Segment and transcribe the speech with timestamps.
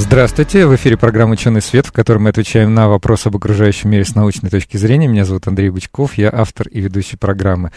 [0.00, 4.04] Здравствуйте, в эфире программа «Ученый свет», в которой мы отвечаем на вопросы об окружающем мире
[4.04, 5.08] с научной точки зрения.
[5.08, 7.72] Меня зовут Андрей Бычков, я автор и ведущий программы.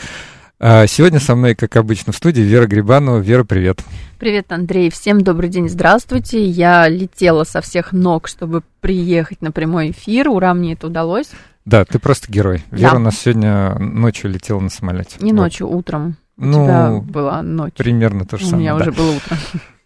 [0.59, 3.17] А, сегодня со мной, как обычно, в студии Вера Грибанова.
[3.17, 3.83] Вера, привет.
[4.19, 4.91] Привет, Андрей.
[4.91, 6.45] Всем добрый день, здравствуйте.
[6.45, 10.29] Я летела со всех ног, чтобы приехать на прямой эфир.
[10.29, 11.31] Ура, мне это удалось.
[11.65, 12.63] Да, ты просто герой.
[12.69, 12.97] Вера да.
[12.97, 15.17] у нас сегодня ночью летела на самолете.
[15.21, 15.39] Не вот.
[15.39, 16.17] ночью, утром.
[16.37, 17.73] У ну, тебя была ночь.
[17.75, 18.57] Примерно то же самое.
[18.57, 18.81] У меня да.
[18.81, 19.37] уже было утро.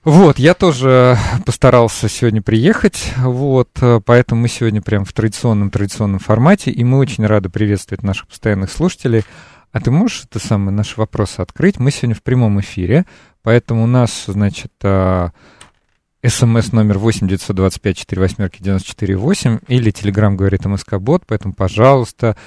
[0.06, 3.72] Вот, я тоже постарался сегодня приехать, вот,
[4.06, 8.72] поэтому мы сегодня прям в традиционном традиционном формате, и мы очень рады приветствовать наших постоянных
[8.72, 9.24] слушателей.
[9.72, 11.80] А ты можешь это самое наши вопросы открыть?
[11.80, 13.08] Мы сегодня в прямом эфире,
[13.42, 15.32] поэтому у нас, значит, а,
[16.24, 22.38] СМС номер 8 925 4 восьмерки 94 8 или Телеграм говорит МСК Бот, поэтому, пожалуйста,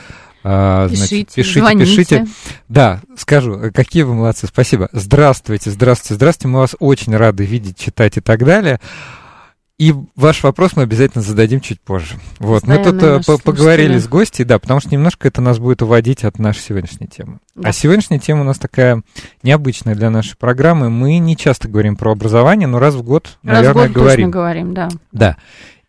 [0.51, 1.85] а, значит, пишите, пишите, звоните.
[1.85, 2.27] пишите.
[2.69, 4.89] Да, скажу, какие вы молодцы, спасибо.
[4.93, 6.49] Здравствуйте, здравствуйте, здравствуйте.
[6.49, 8.81] Мы вас очень рады видеть, читать и так далее.
[9.77, 12.15] И ваш вопрос мы обязательно зададим чуть позже.
[12.39, 16.25] Вот, мы тут э, поговорили с гостей, да, потому что немножко это нас будет уводить
[16.25, 17.41] от нашей сегодняшней темы.
[17.55, 17.69] Да.
[17.69, 19.03] А сегодняшняя тема у нас такая
[19.43, 20.89] необычная для нашей программы.
[20.89, 24.27] Мы не часто говорим про образование, но раз в год, раз наверное, в год говорим.
[24.27, 24.89] Точно говорим, да.
[25.13, 25.37] Да.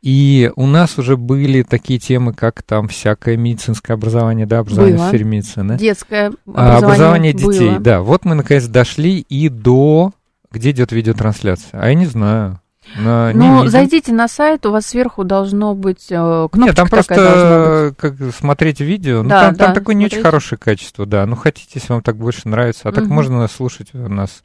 [0.01, 5.05] И у нас уже были такие темы, как там всякое медицинское образование, да, образование было.
[5.05, 5.77] в сфере медицины.
[5.77, 7.79] Детское образование, а, образование детей, было.
[7.79, 8.01] да.
[8.01, 10.13] Вот мы наконец дошли и до...
[10.51, 11.79] Где идет видеотрансляция?
[11.79, 12.59] А я не знаю.
[12.95, 17.93] Но ну, зайдите на сайт, у вас сверху должно быть э, кнопочка Нет, там просто
[17.97, 19.23] как смотреть видео.
[19.23, 21.25] Ну, да, там, да, там такое не очень хорошее качество, да.
[21.25, 22.89] Ну, хотите, если вам так больше нравится.
[22.89, 23.13] А так угу.
[23.13, 24.43] можно слушать у нас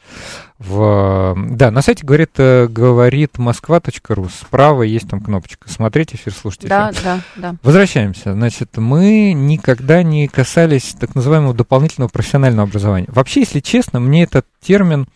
[0.58, 1.36] в...
[1.50, 4.28] Да, на сайте говорит, э, говорит москва.ру.
[4.28, 5.68] Справа есть там кнопочка.
[5.68, 7.02] Смотрите эфир, слушайте да, эфир.
[7.04, 8.32] Да, да, Возвращаемся.
[8.34, 13.08] Значит, мы никогда не касались так называемого дополнительного профессионального образования.
[13.08, 15.06] Вообще, если честно, мне этот термин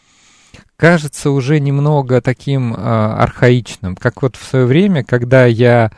[0.78, 5.90] кажется уже немного таким э, архаичным, как вот в свое время, когда я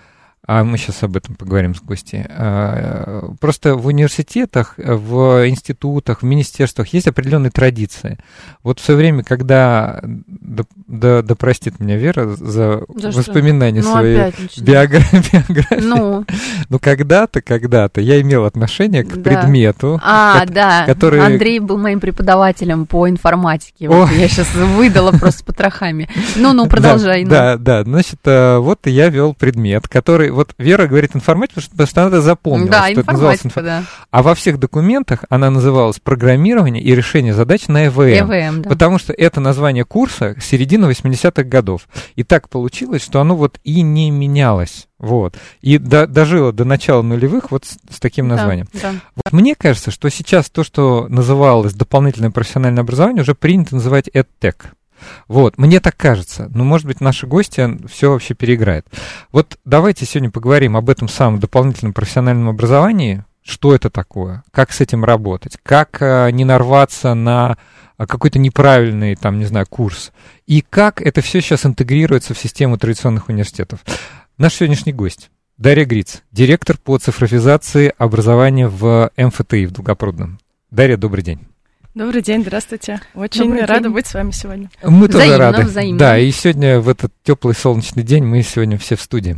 [0.46, 2.24] а мы сейчас об этом поговорим с гостей.
[2.28, 8.18] А, просто в университетах, в институтах, в министерствах есть определенные традиции.
[8.62, 13.92] Вот в свое время, когда, да, да, да простит меня Вера за, за воспоминания ну,
[13.92, 16.24] своей биографии, ну.
[16.68, 19.30] ну когда-то, когда-то я имел отношение к да.
[19.30, 20.00] предмету.
[20.02, 21.20] А, ко- да, который...
[21.20, 23.88] Андрей был моим преподавателем по информатике.
[23.88, 26.08] Вот я сейчас выдала просто потрохами.
[26.34, 27.24] Ну-ну, продолжай.
[27.24, 27.64] Да, ну.
[27.64, 32.08] да, значит, э, вот я вел предмет, который вот Вера говорит информатика, потому что она
[32.08, 32.70] это запомнила.
[32.70, 33.84] Да, что информатика, это да.
[34.10, 38.30] А во всех документах она называлась программирование и решение задач на ЭВМ.
[38.30, 38.70] ЭВМ да.
[38.70, 41.88] Потому что это название курса середины 80-х годов.
[42.16, 44.88] И так получилось, что оно вот и не менялось.
[44.98, 45.34] Вот.
[45.62, 48.68] И до, дожило до начала нулевых вот с, с таким названием.
[48.74, 48.94] Да, да.
[49.16, 54.56] Вот мне кажется, что сейчас то, что называлось дополнительное профессиональное образование, уже принято называть EdTech.
[55.28, 56.50] Вот, мне так кажется.
[56.54, 58.86] Ну, может быть, наши гости все вообще переиграют.
[59.32, 63.24] Вот давайте сегодня поговорим об этом самом дополнительном профессиональном образовании.
[63.42, 64.44] Что это такое?
[64.50, 65.56] Как с этим работать?
[65.62, 67.56] Как э, не нарваться на
[67.98, 70.12] э, какой-то неправильный, там, не знаю, курс?
[70.46, 73.80] И как это все сейчас интегрируется в систему традиционных университетов?
[74.36, 75.30] Наш сегодняшний гость.
[75.56, 80.38] Дарья Гриц, директор по цифровизации образования в МФТИ в Долгопрудном.
[80.70, 81.40] Дарья, добрый день.
[82.00, 82.98] Добрый день, здравствуйте.
[83.14, 83.92] Очень Добрый рада день.
[83.92, 84.70] быть с вами сегодня.
[84.82, 85.62] Мы взаимно, тоже рады.
[85.64, 85.98] Взаимно.
[85.98, 89.36] Да, и сегодня в этот теплый солнечный день мы сегодня все в студии.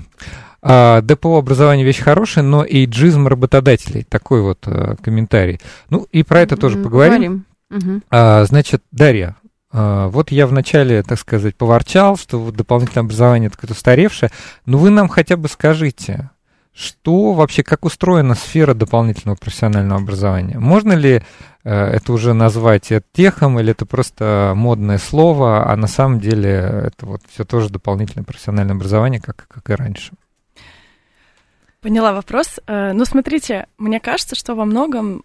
[0.62, 4.04] А, ДПО образование вещь хорошая, но эйджизм работодателей.
[4.04, 5.60] Такой вот а, комментарий.
[5.90, 7.46] Ну и про это тоже поговорим.
[7.68, 8.02] Поговорим.
[8.10, 9.34] А, значит, Дарья,
[9.72, 14.30] а, вот я вначале, так сказать, поворчал, что вот дополнительное образование это какое-то устаревшее.
[14.66, 16.30] Но вы нам хотя бы скажите,
[16.74, 20.58] что вообще, как устроена сфера дополнительного профессионального образования?
[20.58, 21.22] Можно ли
[21.64, 27.06] э, это уже назвать техом, или это просто модное слово, а на самом деле это
[27.06, 30.12] вот все тоже дополнительное профессиональное образование, как, как и раньше?
[31.82, 32.60] Поняла вопрос.
[32.68, 35.24] Э, ну, смотрите, мне кажется, что во многом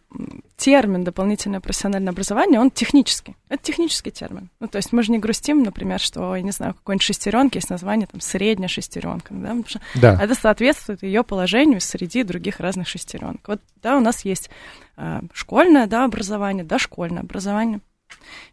[0.55, 3.35] термин дополнительное профессиональное образование, он технический.
[3.47, 4.49] Это технический термин.
[4.59, 7.69] Ну, то есть мы же не грустим, например, что, я не знаю, какой-нибудь шестеренки есть
[7.69, 10.17] название, там, средняя шестеренка, да, потому что да.
[10.19, 13.47] это соответствует ее положению среди других разных шестеренок.
[13.47, 14.49] Вот, да, у нас есть
[14.97, 17.81] э, школьное, да, образование, дошкольное образование.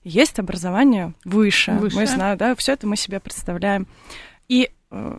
[0.02, 1.96] Есть образование выше, выше.
[1.96, 3.86] мы знаем, да, все это мы себе представляем.
[4.46, 4.68] И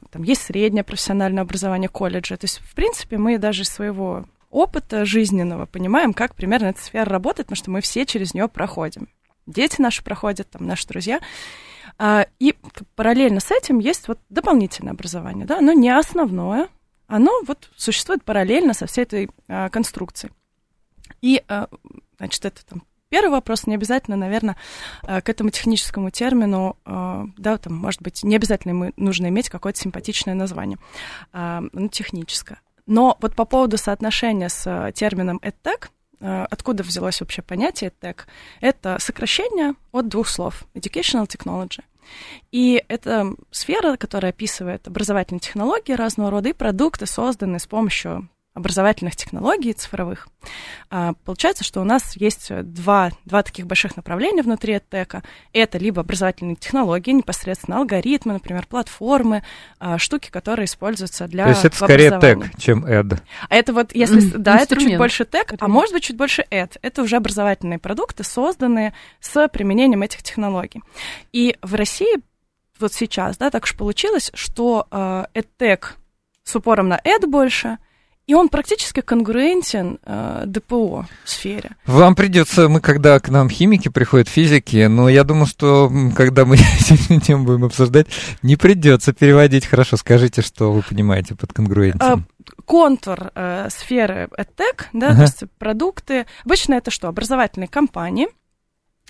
[0.09, 2.37] там есть среднее профессиональное образование колледжа.
[2.37, 7.09] То есть, в принципе, мы даже из своего опыта жизненного понимаем, как примерно эта сфера
[7.09, 9.09] работает, потому что мы все через нее проходим.
[9.45, 11.19] Дети наши проходят, там, наши друзья.
[11.97, 12.55] А, и
[12.95, 16.67] параллельно с этим есть вот дополнительное образование, да, оно не основное,
[17.07, 20.33] оно вот существует параллельно со всей этой а, конструкцией.
[21.21, 21.67] И, а,
[22.17, 22.83] значит, это там
[23.15, 24.57] первый вопрос, не обязательно, наверное,
[25.01, 30.77] к этому техническому термину, да, там, может быть, не обязательно нужно иметь какое-то симпатичное название,
[31.31, 32.59] ну, техническое.
[32.85, 35.87] Но вот по поводу соотношения с термином EdTech,
[36.19, 38.23] откуда взялось вообще понятие EdTech,
[38.59, 41.83] это сокращение от двух слов– Educational Technology–
[42.51, 49.17] и это сфера, которая описывает образовательные технологии разного рода и продукты, созданные с помощью образовательных
[49.17, 50.29] технологий цифровых.
[50.89, 55.23] А, получается, что у нас есть два, два таких больших направления внутри EdTech.
[55.51, 59.43] Это либо образовательные технологии, непосредственно алгоритмы, например, платформы,
[59.77, 63.21] а, штуки, которые используются для То есть это скорее тег, чем ed.
[63.49, 66.45] А это вот, если, mm, да, это чуть больше тег, а может быть чуть больше
[66.49, 66.77] ed.
[66.81, 70.81] Это уже образовательные продукты, созданные с применением этих технологий.
[71.33, 72.21] И в России
[72.79, 75.83] вот сейчас, да, так уж получилось, что э, EdTech
[76.45, 77.79] с упором на ed больше–
[78.27, 81.71] и он практически конкурентен э, ДПО сфере.
[81.85, 86.57] Вам придется, мы когда к нам химики приходят, физики, но я думаю, что когда мы
[86.89, 88.07] эту тему будем обсуждать,
[88.41, 89.65] не придется переводить.
[89.67, 92.19] Хорошо, скажите, что вы понимаете под конгруенцией.
[92.19, 95.15] Э, контур э, сферы EdTech, да, ага.
[95.17, 96.25] то есть продукты.
[96.45, 97.07] Обычно это что?
[97.07, 98.27] Образовательные компании,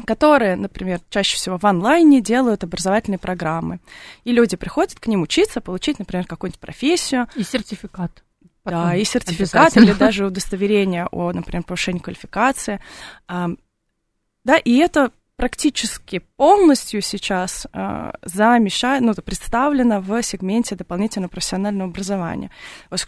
[0.06, 3.80] которые, например, чаще всего в онлайне делают образовательные программы.
[4.26, 7.28] И люди приходят к ним учиться, получить, например, какую-нибудь профессию.
[7.36, 8.25] И сертификат.
[8.66, 12.82] Потом да, и сертификат или даже удостоверение о, например, повышении квалификации.
[13.28, 22.52] Да, и это практически полностью сейчас э, замещает, ну, представлено в сегменте дополнительного профессионального образования.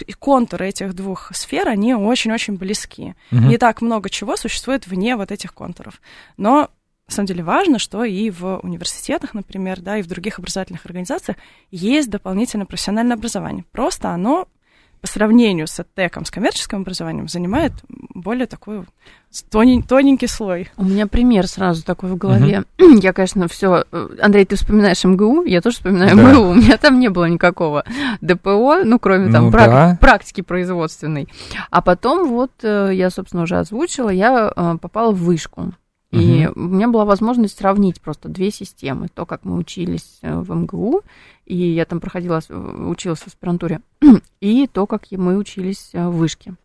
[0.05, 3.15] И контуры этих двух сфер, они очень-очень близки.
[3.31, 3.41] Угу.
[3.41, 6.01] Не так много чего существует вне вот этих контуров.
[6.35, 6.69] Но
[7.07, 11.37] на самом деле важно, что и в университетах, например, да, и в других образовательных организациях
[11.71, 13.63] есть дополнительное профессиональное образование.
[13.71, 14.49] Просто оно
[15.01, 17.73] по сравнению с ТЭКом, с коммерческим образованием, занимает
[18.13, 18.83] более такой
[19.49, 20.69] тонень, тоненький слой.
[20.77, 22.63] У меня пример сразу такой в голове.
[22.77, 22.99] Uh-huh.
[23.01, 23.83] Я, конечно, все.
[24.21, 26.23] Андрей, ты вспоминаешь МГУ, я тоже вспоминаю да.
[26.23, 26.49] МГУ.
[26.49, 27.83] У меня там не было никакого
[28.21, 29.97] ДПО, ну, кроме там ну, прак- да.
[29.99, 31.27] практики производственной.
[31.69, 35.73] А потом вот э, я, собственно, уже озвучила, я э, попала в вышку.
[36.19, 39.07] И у меня была возможность сравнить просто две системы.
[39.13, 41.01] То, как мы учились э, в МГУ,
[41.45, 43.81] и я там проходила, училась в аспирантуре,
[44.41, 46.55] и то, как мы учились э, в вышке.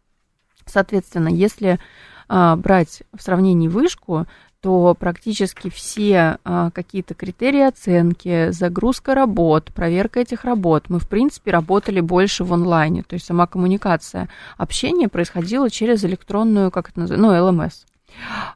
[0.67, 1.81] Соответственно, если
[2.29, 4.27] а, брать в сравнении вышку,
[4.61, 11.51] то практически все а, какие-то критерии оценки, загрузка работ, проверка этих работ, мы, в принципе,
[11.51, 17.29] работали больше в онлайне, то есть сама коммуникация, общение происходило через электронную, как это называется,
[17.29, 17.85] ну, ЛМС.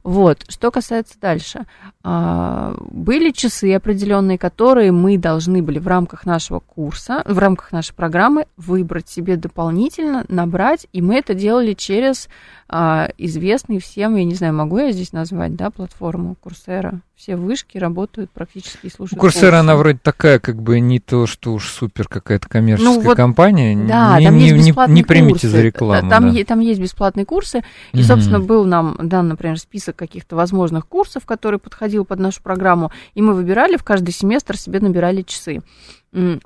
[0.03, 1.65] Вот, что касается дальше.
[2.03, 7.95] А, были часы определенные, которые мы должны были в рамках нашего курса, в рамках нашей
[7.95, 12.29] программы выбрать себе дополнительно, набрать, и мы это делали через
[12.69, 17.01] а, известный всем, я не знаю, могу я здесь назвать, да, платформу Курсера.
[17.17, 19.19] Все вышки работают практически и слушают.
[19.19, 23.17] Курсера, она вроде такая, как бы не то, что уж супер какая-то коммерческая ну, вот,
[23.17, 23.75] компания.
[23.75, 25.49] Да, не, там не, есть бесплатные не, не примите курсы.
[25.49, 26.11] за рекламу.
[26.11, 26.45] Там, да.
[26.45, 27.65] там есть бесплатные курсы.
[27.95, 32.93] И, собственно, был нам дан, например, список каких-то возможных курсов, который подходил под нашу программу.
[33.15, 35.63] И мы выбирали в каждый семестр себе набирали часы.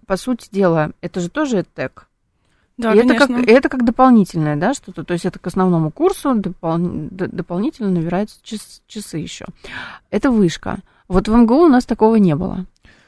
[0.07, 2.07] По сути дела, это же тоже тег.
[2.81, 5.05] Да, и это как, это как дополнительное, да, что-то.
[5.05, 9.47] То есть это к основному курсу допол, дополнительно набираются час, часы еще.
[10.11, 10.79] Это вышка.
[11.09, 12.67] Вот в МГУ у нас такого не было.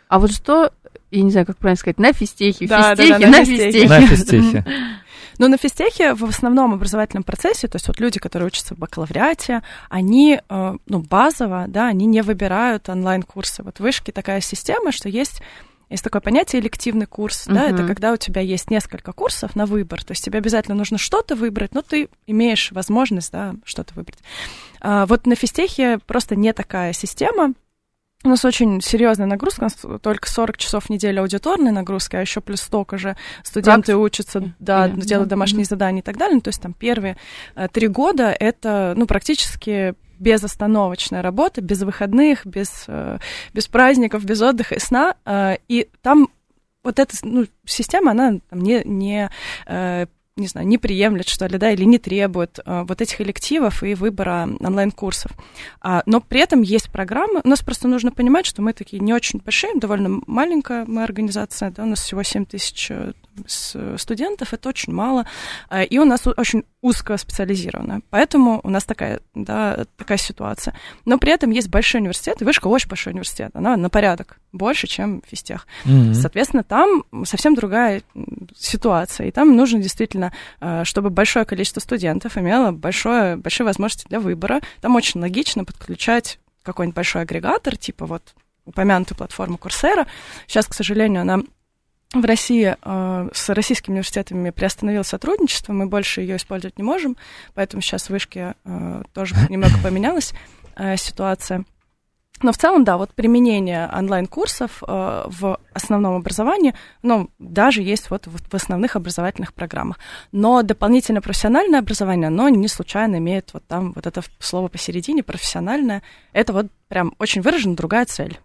[0.09, 0.73] А вот что,
[1.11, 3.89] я не знаю, как правильно сказать, на физтехе, да, физтехе, да, да, на, на физтехе.
[3.89, 4.65] На физтехе.
[5.39, 9.63] Но на физтехе в основном образовательном процессе, то есть вот люди, которые учатся в бакалавриате,
[9.89, 13.63] они, э, ну, базово, да, они не выбирают онлайн-курсы.
[13.63, 15.43] Вот в вышке такая система, что есть
[15.93, 17.55] есть такое понятие элективный курс, uh-huh.
[17.55, 20.99] да, это когда у тебя есть несколько курсов на выбор, то есть тебе обязательно нужно
[20.99, 24.19] что-то выбрать, но ты имеешь возможность, да, что-то выбрать.
[24.81, 27.55] А, вот на физтехе просто не такая система,
[28.25, 32.21] у нас очень серьезная нагрузка, у нас только 40 часов в неделю аудиторной нагрузки, а
[32.21, 34.05] еще плюс столько же студенты Практи...
[34.05, 35.01] учатся, да, yeah.
[35.01, 35.69] делают домашние yeah.
[35.69, 36.37] задания и так далее.
[36.37, 37.17] Ну, то есть там первые
[37.57, 43.19] э, три года это, ну, практически безостановочная работа, без выходных, без, э,
[43.53, 45.17] без праздников, без отдыха и сна.
[45.27, 46.29] Э, и там
[46.85, 49.31] вот эта ну, система, она там, не, не
[49.67, 53.95] э, не знаю, не приемлет, что ли, да, или не требует вот этих элективов и
[53.95, 55.31] выбора онлайн-курсов.
[55.83, 57.43] А, но при этом есть программы.
[57.45, 61.71] У нас просто нужно понимать, что мы такие не очень большие, довольно маленькая мы организация,
[61.71, 62.91] да, у нас всего 7 тысяч
[63.47, 65.27] студентов, это очень мало,
[65.71, 68.01] э, и у нас очень узко специализировано.
[68.11, 70.75] Поэтому у нас такая, да, такая ситуация.
[71.05, 74.87] Но при этом есть большой университет, и вышка очень большой университет, она на порядок больше,
[74.87, 75.67] чем физтех.
[75.85, 76.15] Mm-hmm.
[76.15, 78.03] Соответственно, там совсем другая
[78.57, 84.21] ситуация, и там нужно действительно, э, чтобы большое количество студентов имело большое, большие возможности для
[84.21, 84.61] выбора.
[84.81, 88.35] Там очень логично подключать какой-нибудь большой агрегатор, типа вот
[88.65, 90.07] упомянутую платформу Coursera.
[90.47, 91.41] Сейчас, к сожалению, она
[92.13, 97.17] в России э, с российскими университетами приостановил сотрудничество, мы больше ее использовать не можем,
[97.55, 100.33] поэтому сейчас в вышке э, тоже немного поменялась
[100.77, 101.65] э, ситуация.
[102.43, 108.27] Но в целом, да, вот применение онлайн-курсов э, в основном образовании, ну, даже есть вот
[108.27, 109.99] в, в основных образовательных программах.
[110.33, 116.03] Но дополнительное профессиональное образование, оно не случайно имеет вот там вот это слово посередине, профессиональное.
[116.33, 118.39] Это вот прям очень выражена другая цель.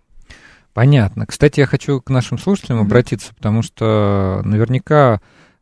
[0.78, 1.26] Понятно.
[1.26, 5.22] Кстати, я хочу к нашим слушателям обратиться, потому что наверняка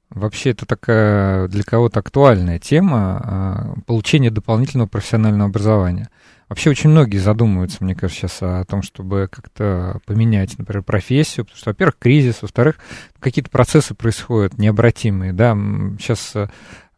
[0.10, 6.10] вообще это такая для кого-то актуальная тема а, получения дополнительного профессионального образования.
[6.50, 11.60] Вообще очень многие задумываются, мне кажется, сейчас о том, чтобы как-то поменять, например, профессию, потому
[11.60, 12.76] что, во-первых, кризис, во-вторых,
[13.20, 15.54] какие-то процессы происходят необратимые, да,
[15.98, 16.34] сейчас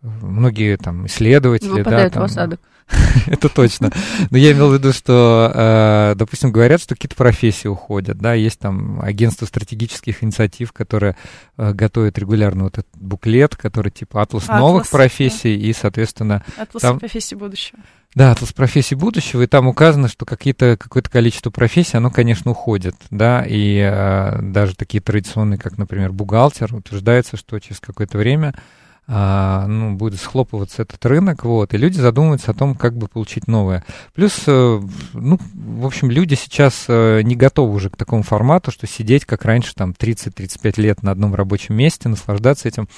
[0.01, 2.59] многие там исследователи, Выпадают да, там, в осадок.
[3.27, 3.91] это точно.
[4.29, 8.59] Но я имел в виду, что, э, допустим, говорят, что какие-то профессии уходят, да, есть
[8.59, 11.17] там агентство стратегических инициатив, которое
[11.57, 15.65] э, готовит регулярно вот этот буклет, который типа атлас, атлас новых профессий да.
[15.67, 16.45] и, соответственно...
[16.57, 16.99] Атлас там...
[16.99, 17.79] профессий будущего.
[18.15, 22.95] Да, атлас профессий будущего, и там указано, что какие-то, какое-то количество профессий, оно, конечно, уходит,
[23.11, 28.55] да, и э, даже такие традиционные, как, например, бухгалтер, утверждается, что через какое-то время
[29.67, 33.85] ну, будет схлопываться этот рынок, вот, и люди задумываются о том, как бы получить новое.
[34.13, 34.81] Плюс, э,
[35.13, 39.45] ну, в общем, люди сейчас э, не готовы уже к такому формату, что сидеть, как
[39.45, 42.89] раньше, там, 30-35 лет на одном рабочем месте, наслаждаться этим.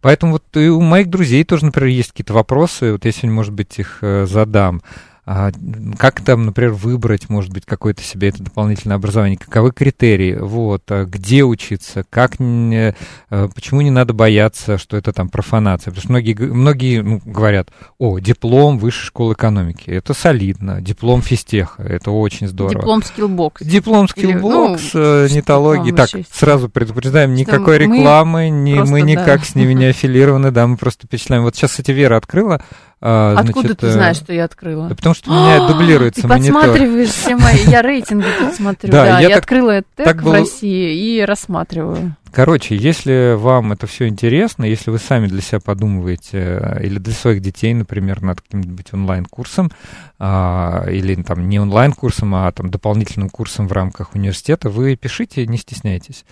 [0.00, 3.52] Поэтому вот и у моих друзей тоже, например, есть какие-то вопросы, вот я сегодня, может
[3.52, 4.82] быть, их э, задам.
[5.32, 5.52] А,
[5.96, 9.38] как там, например, выбрать, может быть, какое-то себе это дополнительное образование?
[9.38, 10.34] Каковы критерии?
[10.34, 12.04] Вот, а где учиться?
[12.10, 12.96] Как, не,
[13.30, 15.92] а, почему не надо бояться, что это там профанация?
[15.92, 17.68] Потому что многие, многие ну, говорят,
[17.98, 20.80] о, диплом высшей школы экономики, это солидно.
[20.80, 22.80] Диплом физтеха, это очень здорово.
[22.80, 23.62] Диплом Skillbox.
[23.62, 25.92] Диплом Skillbox, ну, э, Нетологии.
[25.92, 29.46] Так, сразу предупреждаем, никакой рекламы, не, мы никак да.
[29.46, 31.44] с ними не аффилированы, да, мы просто впечатляем.
[31.44, 32.60] Вот сейчас, кстати, Вера открыла
[33.02, 34.88] а, Откуда значит, ты э, знаешь, что я открыла?
[34.88, 36.54] Да потому что у меня дублируется ты монитор.
[36.54, 38.90] подсматриваешь все мои, я рейтинги тут смотрю.
[38.90, 42.16] Да, да я, я так, открыла EdTech в России и рассматриваю.
[42.32, 47.14] Короче, если вам это все интересно, если вы сами для себя подумываете, э, или для
[47.14, 49.70] своих детей, например, над каким-нибудь онлайн-курсом,
[50.18, 55.56] а, или там не онлайн-курсом, а там дополнительным курсом в рамках университета, вы пишите, не
[55.56, 56.24] стесняйтесь.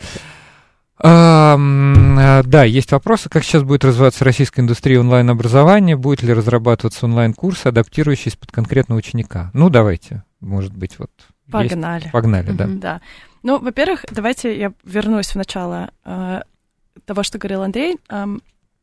[1.00, 1.56] А,
[2.44, 8.38] да, есть вопросы, как сейчас будет развиваться российская индустрия онлайн-образования, будет ли разрабатываться онлайн-курсы, адаптирующиеся
[8.38, 9.50] под конкретного ученика.
[9.54, 11.10] Ну, давайте, может быть, вот.
[11.50, 12.02] Погнали.
[12.02, 12.12] Есть.
[12.12, 12.66] Погнали, да.
[12.66, 13.00] Да.
[13.42, 16.42] Ну, во-первых, давайте я вернусь в начало э,
[17.04, 17.96] того, что говорил Андрей.
[18.10, 18.26] Э,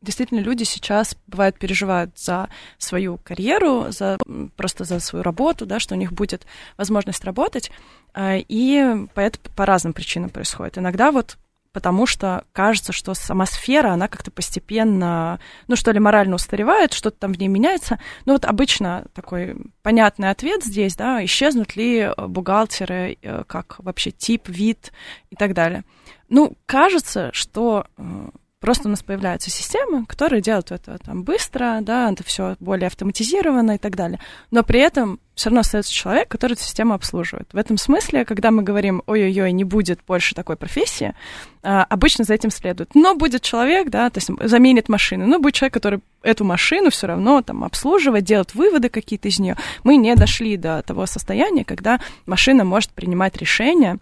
[0.02, 4.18] действительно, люди сейчас, бывает, переживают за свою карьеру, за,
[4.56, 6.46] просто за свою работу, да, что у них будет
[6.76, 7.70] возможность работать,
[8.14, 10.78] э, и по, это, по разным причинам происходит.
[10.78, 11.36] Иногда вот
[11.76, 17.18] потому что кажется, что сама сфера, она как-то постепенно, ну что ли, морально устаревает, что-то
[17.18, 18.00] там в ней меняется.
[18.24, 24.10] Ну вот обычно такой понятный ответ здесь, да, исчезнут ли э, бухгалтеры э, как вообще
[24.10, 24.90] тип, вид
[25.28, 25.84] и так далее.
[26.30, 28.28] Ну, кажется, что э,
[28.66, 33.76] Просто у нас появляются системы, которые делают это там быстро, да, это все более автоматизировано
[33.76, 34.18] и так далее.
[34.50, 37.46] Но при этом все равно остается человек, который эту систему обслуживает.
[37.52, 41.14] В этом смысле, когда мы говорим, ой-ой-ой, не будет больше такой профессии,
[41.62, 42.92] а, обычно за этим следует.
[42.96, 47.06] Но будет человек, да, то есть заменит машину, но будет человек, который эту машину все
[47.06, 49.56] равно там обслуживает, делает выводы какие-то из нее.
[49.84, 54.00] Мы не дошли до того состояния, когда машина может принимать решения,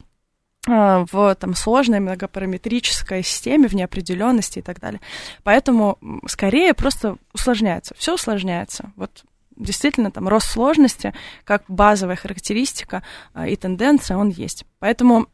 [0.66, 5.00] в там, сложной многопараметрической системе, в неопределенности и так далее.
[5.42, 7.94] Поэтому скорее просто усложняется.
[7.98, 8.92] Все усложняется.
[8.96, 9.24] Вот
[9.56, 13.02] действительно там рост сложности как базовая характеристика
[13.32, 14.64] а, и тенденция, он есть.
[14.78, 15.28] Поэтому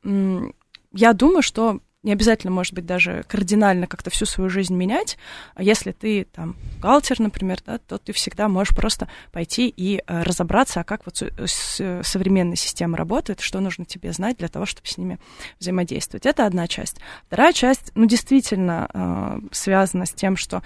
[0.92, 5.19] я думаю, что не обязательно, может быть, даже кардинально как-то всю свою жизнь менять.
[5.54, 10.23] А если ты там бухгалтер, например, да, то ты всегда можешь просто пойти и э,
[10.23, 14.88] разобраться, а как вот с, современная система работает, что нужно тебе знать для того, чтобы
[14.88, 15.19] с ними
[15.59, 16.25] взаимодействовать.
[16.25, 16.97] Это одна часть.
[17.26, 20.62] Вторая часть, ну, действительно э, связана с тем, что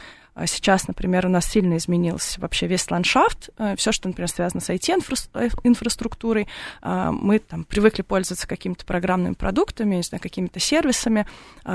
[0.46, 6.48] Сейчас, например, у нас сильно изменился вообще весь ландшафт, все, что, например, связано с IT-инфраструктурой.
[6.82, 11.26] Мы там привыкли пользоваться какими-то программными продуктами, не какими-то сервисами.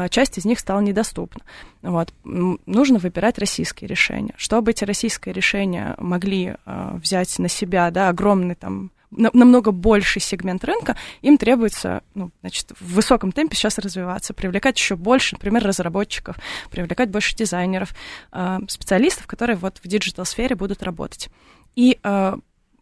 [0.10, 1.42] Часть из них стала недоступна.
[1.82, 2.14] Вот.
[2.24, 4.34] Нужно выбирать российские решения.
[4.36, 10.96] Чтобы эти российские решения могли взять на себя да, огромный там намного больший сегмент рынка,
[11.22, 16.38] им требуется ну, значит, в высоком темпе сейчас развиваться, привлекать еще больше, например, разработчиков,
[16.70, 17.94] привлекать больше дизайнеров,
[18.32, 21.30] а, специалистов, которые вот в digital-сфере будут работать.
[21.76, 22.38] И а,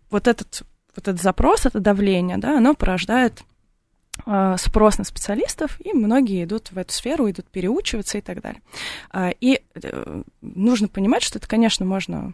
[0.10, 0.64] вот этот,
[0.96, 3.44] вот этот запрос, это давление, да, оно порождает
[4.26, 8.62] а, спрос на специалистов, и многие идут в эту сферу, идут переучиваться и так далее.
[9.40, 12.34] И э, нужно понимать, что это, конечно, можно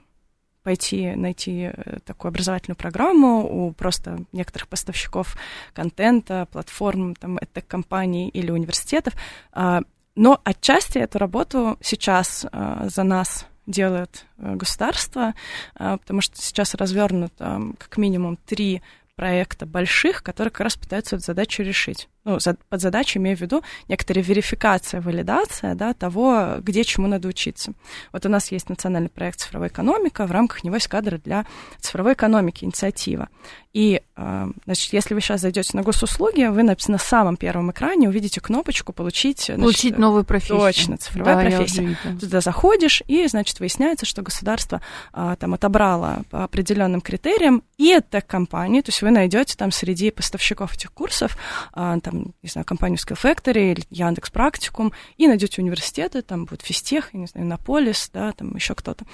[0.64, 5.36] пойти найти э, такую образовательную программу у просто некоторых поставщиков
[5.74, 9.14] контента, платформ, там, компаний или университетов.
[9.52, 9.82] А,
[10.16, 15.34] но отчасти эту работу сейчас а, за нас делает э, государство,
[15.76, 18.82] а, потому что сейчас развернуто как минимум три
[19.24, 23.42] проекта больших, которые как раз пытаются эту задачу решить ну, за, под задачей имею в
[23.42, 27.74] виду некоторая верификация, валидация да, того, где чему надо учиться.
[28.12, 31.46] Вот у нас есть национальный проект «Цифровая экономика», в рамках него есть кадры для
[31.80, 33.30] цифровой экономики, инициатива.
[33.74, 38.08] И, э, значит, если вы сейчас зайдете на госуслуги, вы на, на самом первом экране
[38.08, 40.60] увидите кнопочку «Получить...» значит, Получить новую профессию.
[40.60, 41.98] Точно, цифровая да, профессия.
[42.20, 44.82] Туда заходишь, и, значит, выясняется, что государство
[45.14, 50.12] э, там отобрало по определенным критериям, и это компании, то есть вы найдете там среди
[50.12, 51.38] поставщиков этих курсов
[51.76, 56.62] э, там, не знаю, компанию Skill Factory или Яндекс Практикум, и найдете университеты, там будет
[56.62, 59.06] Физтех, я не знаю, Наполис, да, там еще кто-то.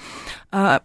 [0.50, 0.82] А,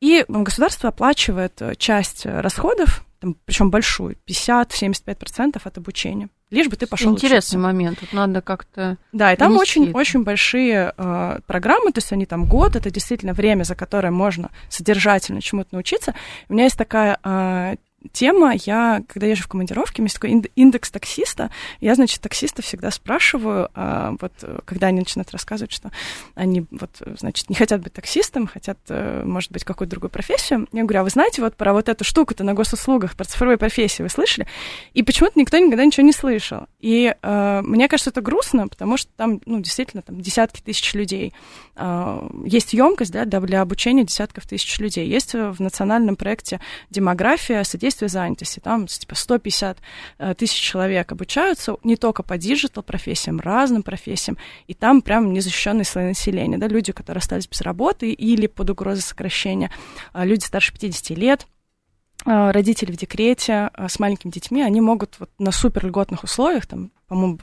[0.00, 6.30] и государство оплачивает э, часть расходов, там, причем большую, 50-75% от обучения.
[6.50, 7.58] Лишь бы ты пошел Интересный учиться.
[7.58, 8.96] момент, тут надо как-то...
[9.12, 13.64] Да, и там очень-очень большие э, программы, то есть они там год, это действительно время,
[13.64, 16.14] за которое можно содержательно чему-то научиться.
[16.48, 17.76] У меня есть такая э,
[18.12, 18.52] тема.
[18.54, 21.50] Я, когда езжу в командировке, у меня есть такой индекс таксиста.
[21.80, 24.32] Я, значит, таксиста всегда спрашиваю, а, вот,
[24.64, 25.90] когда они начинают рассказывать, что
[26.34, 30.66] они, вот, значит, не хотят быть таксистом, хотят, э, может быть, какую-то другую профессию.
[30.72, 34.02] Я говорю, а вы знаете вот про вот эту штуку-то на госуслугах, про цифровые профессии
[34.02, 34.46] вы слышали?
[34.94, 36.66] И почему-то никто никогда ничего не слышал.
[36.80, 41.34] И э, мне кажется, это грустно, потому что там, ну, действительно, там десятки тысяч людей.
[41.76, 45.06] Э, есть емкость, да, для обучения десятков тысяч людей.
[45.06, 46.60] Есть в национальном проекте
[46.90, 48.60] демография, содействие содействие занятости.
[48.60, 49.78] Там типа 150
[50.18, 55.84] э, тысяч человек обучаются не только по digital профессиям, разным профессиям, и там прям незащищенные
[55.84, 59.70] слои населения, да, люди, которые остались без работы или под угрозой сокращения,
[60.12, 61.46] а люди старше 50 лет,
[62.24, 66.66] а, родители в декрете а, с маленькими детьми, они могут вот на супер льготных условиях,
[66.66, 67.40] там, по-моему,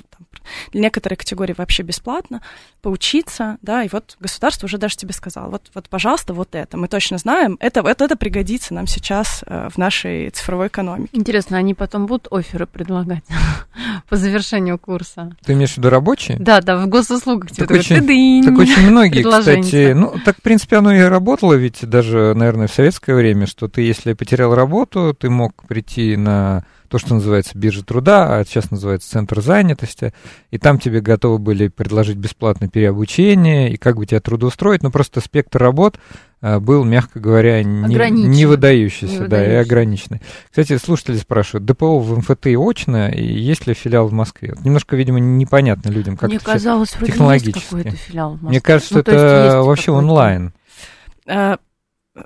[0.71, 2.41] для некоторой категории вообще бесплатно,
[2.81, 6.87] поучиться, да, и вот государство уже даже тебе сказало, вот, вот пожалуйста, вот это, мы
[6.87, 11.09] точно знаем, это, это, это пригодится нам сейчас э, в нашей цифровой экономике.
[11.11, 13.25] Интересно, они потом будут оферы предлагать
[14.09, 15.35] по завершению курса?
[15.43, 16.37] Ты имеешь в виду рабочие?
[16.39, 17.51] Да, да, в госуслугах.
[17.51, 22.33] Так, очень, так очень многие, кстати, ну, так, в принципе, оно и работало, ведь даже,
[22.35, 27.13] наверное, в советское время, что ты, если потерял работу, ты мог прийти на то, что
[27.15, 30.13] называется биржа труда, а сейчас называется центр занятости,
[30.51, 35.21] и там тебе готовы были предложить бесплатное переобучение, и как бы тебя трудоустроить, но просто
[35.21, 35.99] спектр работ
[36.39, 40.21] а, был, мягко говоря, не, не выдающийся, не да, и ограниченный.
[40.49, 44.55] Кстати, слушатели спрашивают, ДПО в МФТ очно, и есть ли филиал в Москве?
[44.63, 47.87] Немножко, видимо, непонятно людям, как Мне это казалось, технологически.
[47.87, 48.49] Есть филиал в Москве.
[48.49, 50.53] Мне кажется, ну, это вообще онлайн.
[51.27, 51.57] А,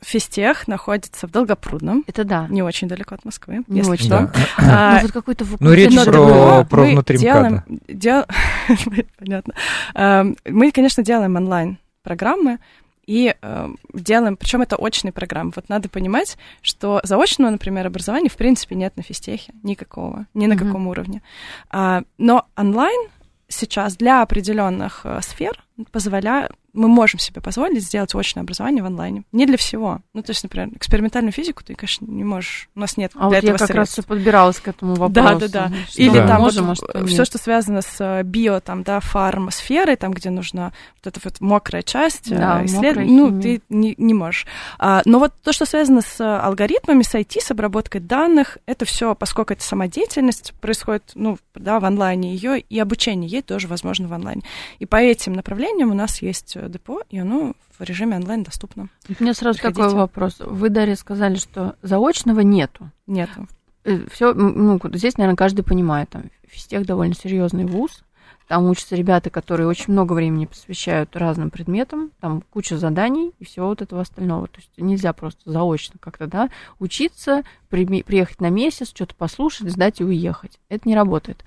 [0.04, 2.04] Физтех находится в Долгопрудном.
[2.08, 2.48] Это да.
[2.50, 4.32] Не очень далеко от Москвы, не если очень, что.
[4.34, 4.34] Да.
[4.58, 8.26] А, ну, вот какой-то ну, речь про, про внутри делаем, дел...
[9.20, 9.54] Понятно.
[9.94, 12.60] А, мы, конечно, делаем онлайн-программы,
[13.08, 15.52] и э, делаем, причем это очные программы.
[15.56, 20.54] Вот надо понимать, что заочного, например, образования в принципе нет на физтехе никакого, ни на
[20.54, 20.58] mm-hmm.
[20.58, 21.22] каком уровне.
[21.70, 23.10] А, но онлайн
[23.50, 29.24] сейчас для определенных э, сфер позволяет, мы можем себе позволить сделать очное образование в онлайне.
[29.32, 30.00] Не для всего.
[30.14, 32.70] Ну, то есть, например, экспериментальную физику ты, конечно, не можешь.
[32.76, 33.98] У нас нет а для вот этого я как средств.
[33.98, 35.40] раз и подбиралась к этому вопросу.
[35.40, 35.72] Да, да, да.
[35.90, 36.28] Что Или да.
[36.28, 40.30] там можем, вот, может, все, что связано с э, био, там, да, фармосферой, там, где
[40.30, 40.72] нужна
[41.04, 42.98] вот эта вот мокрая часть, да, исслед...
[42.98, 44.46] ну, ты не, не можешь.
[44.80, 49.16] А, но вот то, что связано с алгоритмами, с IT, с обработкой данных, это все,
[49.16, 54.14] поскольку это самодеятельность, происходит, ну, да, в онлайне ее, и обучение ей тоже возможно в
[54.14, 54.44] онлайне.
[54.80, 58.90] И по этим направлениям у нас есть э, депо, и оно в режиме онлайн доступно.
[59.08, 59.84] У меня сразу Приходите.
[59.84, 60.36] такой вопрос.
[60.40, 62.92] Вы, Дарья, сказали, что заочного нету.
[63.08, 63.48] Нету.
[63.84, 68.04] Э, Все, ну, здесь, наверное, каждый понимает, там, физтех довольно серьезный вуз,
[68.48, 73.68] Там учатся ребята, которые очень много времени посвящают разным предметам, там куча заданий и всего
[73.68, 74.48] вот этого остального.
[74.48, 80.02] То есть нельзя просто заочно как-то, да, учиться, при, приехать на месяц, что-то послушать, сдать
[80.02, 80.60] и уехать.
[80.68, 81.46] Это не работает.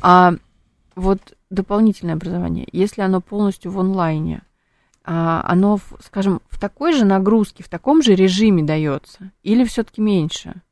[0.00, 0.34] А
[0.96, 4.42] вот дополнительное образование, если оно полностью в онлайне,
[5.04, 10.62] а оно, скажем, в такой же нагрузке, в таком же режиме дается, или все-таки меньше?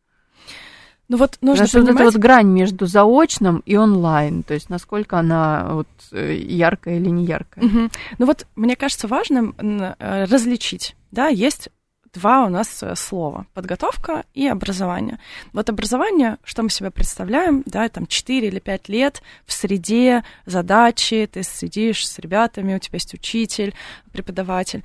[1.09, 2.03] Ну вот нужно Потому понимать...
[2.03, 6.97] вот эта вот грань между заочным и онлайн, то есть насколько она вот э, яркая
[6.97, 7.65] или не яркая.
[7.65, 7.91] Угу.
[8.19, 11.69] Ну вот мне кажется важным э, различить, да, есть
[12.15, 15.19] два у нас э, слова— подготовка и образование.
[15.53, 21.29] Вот образование, что мы себе представляем, да, там 4 или 5 лет в среде, задачи,
[21.31, 23.75] ты сидишь с ребятами, у тебя есть учитель,
[24.13, 24.85] преподаватель.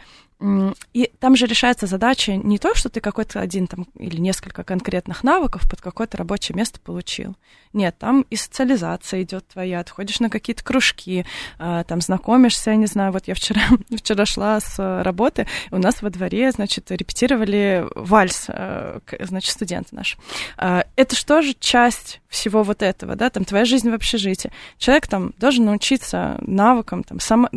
[0.93, 5.25] И там же решается задача не то, что ты какой-то один там или несколько конкретных
[5.25, 7.36] навыков под какое-то рабочее место получил.
[7.73, 11.25] Нет, там и социализация идет твоя, ты ходишь на какие-то кружки,
[11.58, 13.62] а, там знакомишься, я не знаю, вот я вчера,
[13.97, 20.17] вчера шла с работы, у нас во дворе, значит, репетировали вальс, а, значит, студенты наши.
[20.58, 24.52] А, это что же часть всего вот этого, да, там твоя жизнь в общежитии.
[24.78, 27.49] Человек там должен научиться навыкам, там, само,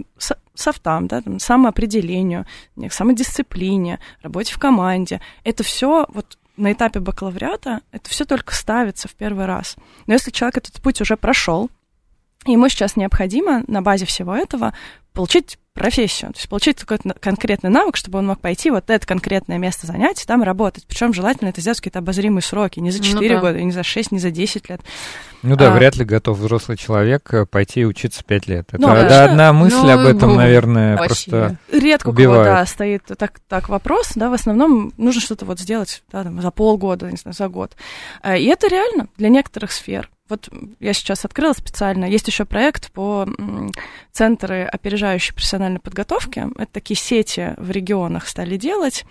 [0.55, 2.47] софтам, да, там, самоопределению,
[2.91, 5.21] самодисциплине, работе в команде.
[5.45, 9.77] Это все вот на этапе бакалавриата, это все только ставится в первый раз.
[10.07, 11.71] Но если человек этот путь уже прошел,
[12.45, 14.75] ему сейчас необходимо на базе всего этого
[15.13, 19.59] получить профессию, то есть получить какой-то конкретный навык, чтобы он мог пойти вот это конкретное
[19.59, 20.87] место занятий, там работать.
[20.87, 23.41] Причем желательно это сделать в какие-то обозримые сроки, не за 4 ну, да.
[23.41, 24.81] года, не за 6, не за 10 лет.
[25.43, 28.69] Ну да, а, вряд ли готов взрослый человек э, пойти учиться 5 лет.
[28.71, 31.31] Это ну, да, одна мысль ну, об этом, ну, наверное, вообще.
[31.31, 32.43] просто Редко убивает.
[32.43, 36.23] у кого, да, стоит так, так вопрос, да, в основном нужно что-то вот сделать да,
[36.23, 37.75] там, за полгода, не знаю, за год.
[38.23, 40.11] Э, и это реально для некоторых сфер.
[40.33, 40.49] Вот
[40.81, 42.07] я сейчас открыла специально.
[42.07, 43.29] Есть еще проект по
[44.13, 46.47] центры опережающей профессиональной подготовки.
[46.57, 49.05] Это такие сети в регионах стали делать.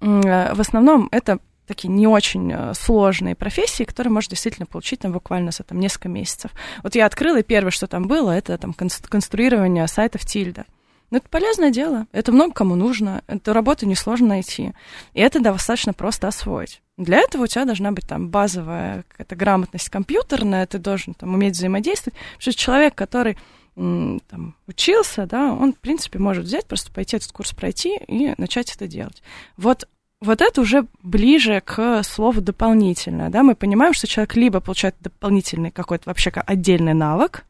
[0.00, 5.12] Э, в основном это такие не очень э, сложные профессии, которые можно действительно получить там
[5.12, 6.52] буквально за там, несколько месяцев.
[6.82, 10.64] Вот я открыла, и первое, что там было, это там конструирование сайтов Тильда.
[11.10, 14.72] Ну, это полезное дело, это много кому нужно, эту работу несложно найти,
[15.14, 16.82] и это достаточно просто освоить.
[16.96, 21.54] Для этого у тебя должна быть там базовая какая-то грамотность компьютерная, ты должен там уметь
[21.54, 23.38] взаимодействовать, потому что человек, который
[23.76, 28.74] там, учился, да, он, в принципе, может взять, просто пойти этот курс пройти и начать
[28.74, 29.22] это делать.
[29.56, 29.86] Вот
[30.22, 35.70] вот это уже ближе к слову дополнительное, да, мы понимаем, что человек либо получает дополнительный
[35.70, 37.44] какой-то вообще отдельный навык,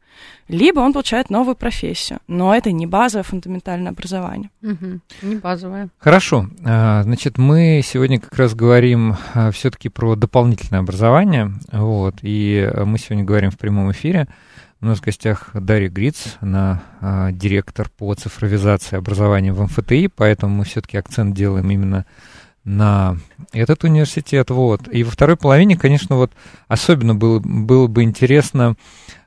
[0.49, 2.19] либо он получает новую профессию.
[2.27, 4.49] Но это не базовое фундаментальное образование.
[4.61, 5.89] Угу, не базовое.
[5.99, 6.47] Хорошо.
[6.65, 11.53] А, значит, мы сегодня как раз говорим а, все-таки про дополнительное образование.
[11.71, 14.27] Вот, и мы сегодня говорим в прямом эфире.
[14.79, 20.57] У нас в гостях Дарья Гриц, она а, директор по цифровизации образования в МФТИ, поэтому
[20.57, 22.05] мы все-таки акцент делаем именно
[22.63, 23.17] на
[23.53, 24.51] этот университет.
[24.51, 24.81] Вот.
[24.91, 26.31] И во второй половине, конечно, вот
[26.67, 28.75] особенно было, было бы интересно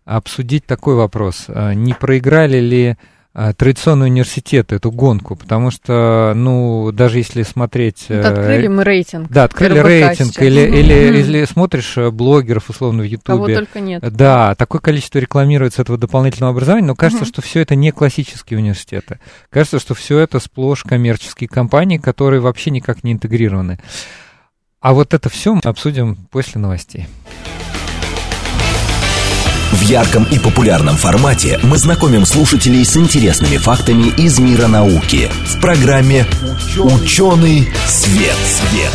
[0.04, 1.46] обсудить такой вопрос.
[1.48, 2.96] А, не проиграли ли
[3.32, 8.06] а, традиционные университеты эту гонку, потому что, ну, даже если смотреть...
[8.08, 9.30] Вот открыли мы рейтинг.
[9.30, 11.20] Да, открыли рейтинг, или, или, mm-hmm.
[11.20, 13.22] или смотришь э, блогеров, условно, в Ютубе.
[13.26, 14.02] Кого только нет.
[14.02, 17.28] Да, такое количество рекламируется этого дополнительного образования, но кажется, mm-hmm.
[17.28, 19.20] что все это не классические университеты.
[19.48, 23.78] Кажется, что все это сплошь коммерческие компании, которые вообще никак не интегрированы.
[24.80, 27.06] А вот это все мы обсудим после новостей.
[29.80, 35.58] В ярком и популярном формате мы знакомим слушателей с интересными фактами из мира науки в
[35.58, 36.26] программе
[36.76, 38.36] «Ученый свет».
[38.36, 38.92] свет.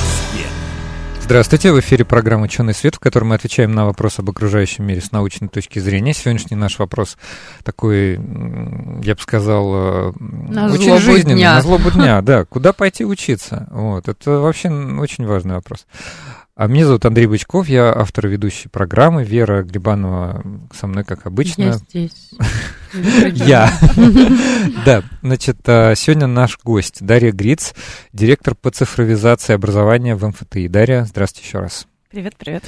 [1.23, 5.01] Здравствуйте, в эфире программа «Ученый свет», в которой мы отвечаем на вопросы об окружающем мире
[5.01, 6.13] с научной точки зрения.
[6.13, 7.17] Сегодняшний наш вопрос
[7.63, 8.19] такой,
[9.01, 11.55] я бы сказал, на очень жизненный, дня.
[11.55, 12.21] на злобу дня.
[12.25, 13.67] Да, куда пойти учиться?
[13.71, 15.87] Вот, это вообще очень важный вопрос.
[16.57, 19.25] А меня зовут Андрей Бычков, я автор ведущей программы.
[19.25, 20.41] Вера Глебанова
[20.73, 21.63] со мной, как обычно.
[21.63, 22.31] Я здесь.
[23.33, 23.69] Я.
[24.85, 27.73] Да, значит, а, сегодня наш гость Дарья Гриц,
[28.13, 30.69] директор по цифровизации образования в МФТИ.
[30.69, 31.87] Дарья, здравствуйте еще раз.
[32.15, 32.63] Привет, привет.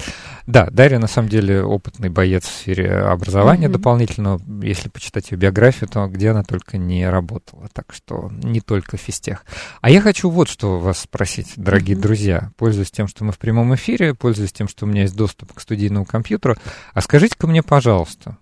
[0.45, 3.71] Да, Дарья на самом деле опытный боец в сфере образования mm-hmm.
[3.71, 4.41] дополнительного.
[4.61, 7.69] Если почитать ее биографию, то где она только не работала.
[7.71, 9.45] Так что не только в физтех.
[9.79, 12.01] А я хочу вот что вас спросить, дорогие mm-hmm.
[12.01, 12.51] друзья.
[12.57, 15.61] Пользуясь тем, что мы в прямом эфире, пользуясь тем, что у меня есть доступ к
[15.61, 16.57] студийному компьютеру,
[16.93, 18.37] а скажите-ка мне, пожалуйста,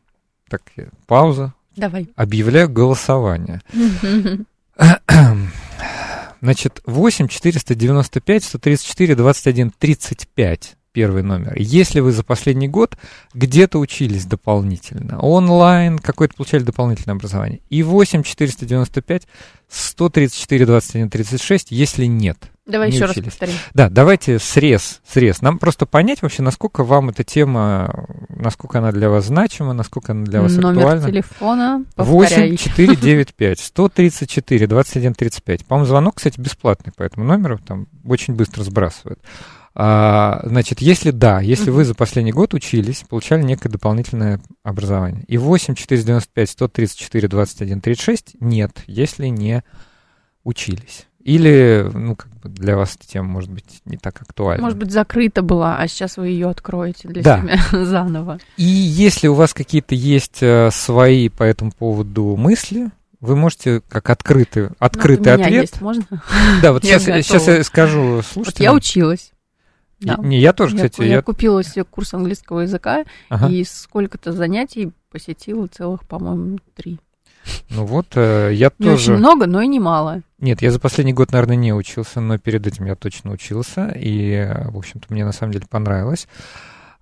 [0.50, 0.63] так,
[1.06, 1.54] пауза.
[1.76, 2.10] Давай.
[2.15, 3.62] Объявляю голосование.
[6.41, 11.54] Значит, 8 495 134 21 35 первый номер.
[11.58, 12.98] Если вы за последний год
[13.34, 19.28] где-то учились дополнительно, онлайн, какое-то получали дополнительное образование, и 8 495
[19.68, 22.38] 134 21 36, если нет.
[22.66, 23.18] Давай еще учились.
[23.18, 23.54] раз повторим.
[23.74, 25.42] Да, давайте срез, срез.
[25.42, 30.24] Нам просто понять вообще, насколько вам эта тема, насколько она для вас значима, насколько она
[30.24, 31.02] для вас Номер актуальна.
[31.02, 32.52] Номер телефона, повторяй.
[32.52, 35.66] 8 495 134 21 35.
[35.66, 39.20] По-моему, звонок, кстати, бесплатный по этому номеру, там очень быстро сбрасывают.
[39.78, 45.38] А, значит, если да, если вы за последний год учились, получали некое дополнительное образование, и
[45.38, 49.64] 8 495 134 21 36 нет, если не
[50.46, 51.08] учились.
[51.26, 54.62] Или, ну, как бы для вас эта тема может быть не так актуальна.
[54.62, 57.42] Может быть, закрыта была, а сейчас вы ее откроете для да.
[57.42, 58.40] себя заново.
[58.58, 64.10] И если у вас какие-то есть э, свои по этому поводу мысли, вы можете как
[64.12, 65.62] открытый, открытый ну, у меня ответ.
[65.64, 66.06] Есть, можно?
[66.62, 68.60] Да, вот сейчас, сейчас я скажу слушайте.
[68.60, 69.32] Вот я училась.
[70.00, 70.18] Да.
[70.20, 71.08] Не, я тоже, я, кстати.
[71.08, 73.48] Я, я купила себе курс английского языка ага.
[73.48, 77.00] и сколько-то занятий посетила целых, по-моему, три.
[77.70, 79.14] Ну вот, э, я не тоже...
[79.14, 80.22] очень много, но и немало.
[80.40, 84.32] Нет, я за последний год, наверное, не учился, но перед этим я точно учился, и,
[84.32, 86.28] э, в общем-то, мне на самом деле понравилось.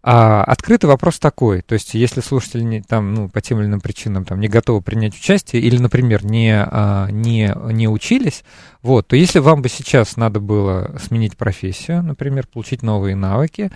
[0.05, 3.79] А открытый вопрос такой, то есть если слушатели не, там, ну, по тем или иным
[3.79, 8.43] причинам там, не готовы принять участие или, например, не, а, не, не учились,
[8.81, 13.71] вот, то если вам бы сейчас надо было сменить профессию, например, получить новые навыки,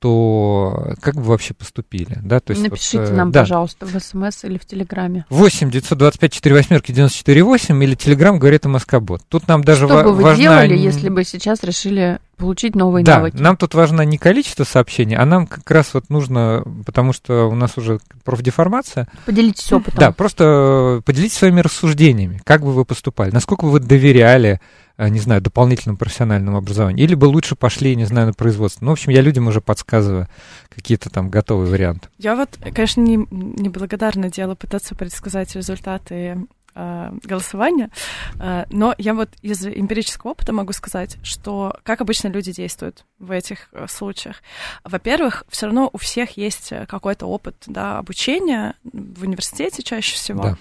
[0.00, 2.18] то как бы вообще поступили?
[2.22, 2.40] Да?
[2.40, 3.40] То есть Напишите вот, э, нам, да.
[3.40, 5.26] пожалуйста, в СМС или в Телеграме.
[5.28, 9.22] 8 925 4 восьмерки 94 8 или Телеграм говорит МСК-бот.
[9.28, 10.42] Тут нам даже Что бы вы важна...
[10.42, 13.36] делали, если бы сейчас решили получить новые да, навыки?
[13.36, 17.54] нам тут важно не количество сообщений, а нам как раз вот нужно, потому что у
[17.54, 19.08] нас уже профдеформация.
[19.26, 19.98] Поделитесь опытом.
[19.98, 24.58] Да, просто поделитесь своими рассуждениями, как бы вы поступали, насколько бы вы доверяли
[24.89, 27.04] Э, не знаю, дополнительному профессиональному образованию.
[27.04, 28.84] Или бы лучше пошли, не знаю, на производство.
[28.84, 30.28] Ну, в общем, я людям уже подсказываю
[30.68, 32.08] какие-то там готовые варианты.
[32.18, 37.90] Я вот, конечно, не, не благодарное дело пытаться предсказать результаты э, голосования,
[38.38, 43.30] э, но я вот из эмпирического опыта могу сказать, что как обычно люди действуют в
[43.30, 44.42] этих случаях.
[44.84, 50.56] Во-первых, все равно у всех есть какой-то опыт да, обучения в университете чаще всего.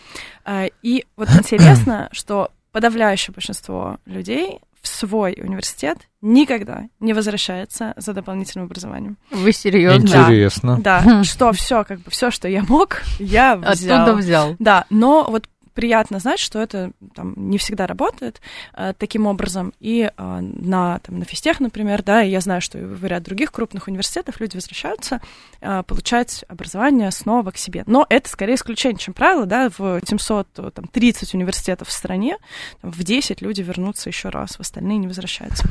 [0.45, 0.67] Да.
[0.82, 8.67] И вот интересно, что подавляющее большинство людей в свой университет никогда не возвращается за дополнительным
[8.67, 9.17] образованием.
[9.32, 10.05] Вы серьезно?
[10.05, 10.79] Интересно.
[10.79, 14.03] Да, да что все, как бы все, что я мог, я взял.
[14.03, 14.55] Оттуда взял.
[14.60, 18.41] Да, но вот приятно знать, что это там, не всегда работает
[18.73, 19.73] э, таким образом.
[19.79, 23.51] И э, на, там, на физтех, например, да, и я знаю, что в ряд других
[23.51, 25.21] крупных университетов люди возвращаются
[25.62, 27.84] э, получать образование снова к себе.
[27.86, 32.38] Но это скорее исключение, чем правило, да, в 730 университетов в стране,
[32.82, 35.65] в 10 люди вернутся еще раз, в остальные не возвращаются.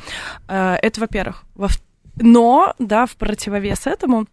[0.49, 1.45] Э, это, во-первых.
[1.55, 1.69] Во
[2.21, 4.27] но, да, в противовес этому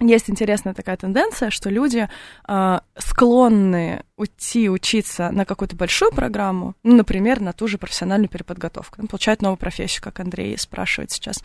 [0.00, 2.08] есть интересная такая тенденция, что люди
[2.46, 8.96] э, склонны уйти учиться на какую-то большую программу, ну, например, на ту же профессиональную переподготовку,
[9.00, 11.42] ну, получают новую профессию, как Андрей спрашивает сейчас,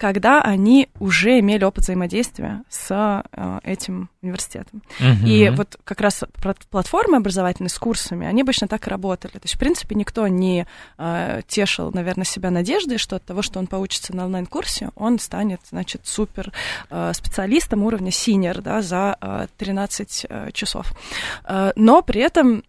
[0.00, 2.88] когда они уже имели опыт взаимодействия с
[3.32, 4.82] э, этим университетом.
[4.98, 5.26] Uh-huh.
[5.26, 6.24] И вот как раз
[6.70, 9.32] платформы образовательные с курсами, они обычно так и работали.
[9.32, 13.58] То есть, в принципе, никто не э, тешил, наверное, себя надеждой, что от того, что
[13.58, 16.50] он поучится на онлайн-курсе, он станет, значит, супер
[16.88, 20.94] э, специалистом уровня senior, да, за э, 13 э, часов.
[21.76, 22.64] Но при этом,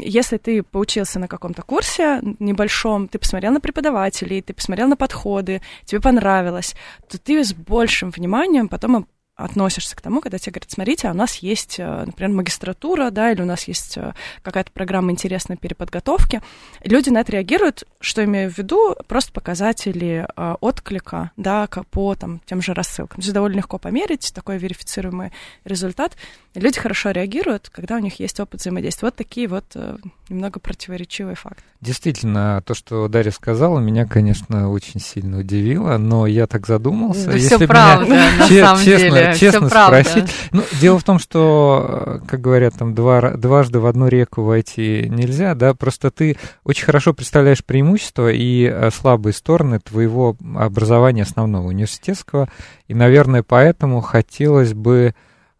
[0.00, 5.62] если ты поучился на каком-то курсе небольшом, ты посмотрел на преподавателей, ты посмотрел на подходы,
[5.86, 6.73] тебе понравилось,
[7.08, 9.06] то ты с большим вниманием потом
[9.36, 13.32] относишься к тому, когда тебе говорят, смотрите, а у нас есть, э, например, магистратура, да,
[13.32, 16.40] или у нас есть э, какая-то программа интересной переподготовки.
[16.84, 22.40] Люди на это реагируют, что имею в виду, просто показатели э, отклика, да, по там,
[22.46, 23.22] тем же рассылкам.
[23.22, 25.32] Здесь довольно легко померить такой верифицируемый
[25.64, 26.16] результат.
[26.54, 29.08] Люди хорошо реагируют, когда у них есть опыт взаимодействия.
[29.08, 29.64] Вот такие вот
[30.28, 31.62] немного противоречивые факты.
[31.80, 37.26] Действительно, то, что Дарья сказала, меня, конечно, очень сильно удивило, но я так задумался.
[37.26, 39.34] Да Если все правда, меня, на самом честно, деле.
[39.36, 40.34] Честно все спросить.
[40.52, 45.54] Ну, дело в том, что, как говорят, там два, дважды в одну реку войти нельзя,
[45.54, 52.48] да, просто ты очень хорошо представляешь преимущества и э, слабые стороны твоего образования основного университетского,
[52.88, 55.14] и, наверное, поэтому хотелось бы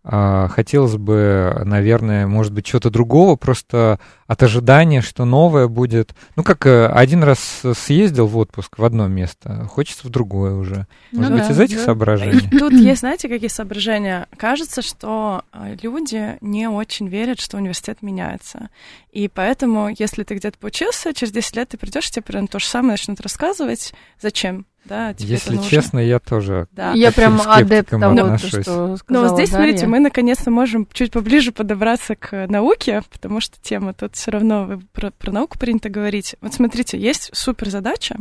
[0.05, 6.15] хотелось бы, наверное, может быть, чего-то другого, просто от ожидания, что новое будет.
[6.37, 10.87] Ну, как э, один раз съездил в отпуск в одно место, хочется в другое уже.
[11.13, 11.85] Ну может ну, быть, да, из этих да.
[11.85, 12.59] соображений?
[12.59, 14.27] Тут есть, знаете, какие соображения?
[14.37, 18.71] Кажется, что э, люди не очень верят, что университет меняется.
[19.13, 22.67] И поэтому, если ты где-то поучился, через 10 лет ты придешь, тебе примерно то же
[22.67, 23.95] самое начнут рассказывать.
[24.21, 24.67] Зачем?
[24.85, 26.67] Да, Если честно, я тоже.
[26.73, 26.93] Да.
[26.93, 29.67] Я прям адепт того, что сказала Но здесь, Дарья.
[29.67, 34.81] смотрите, мы наконец-то можем чуть поближе подобраться к науке, потому что тема тут все равно
[34.93, 36.37] про, про науку принято говорить.
[36.41, 38.17] Вот смотрите, есть супер задача,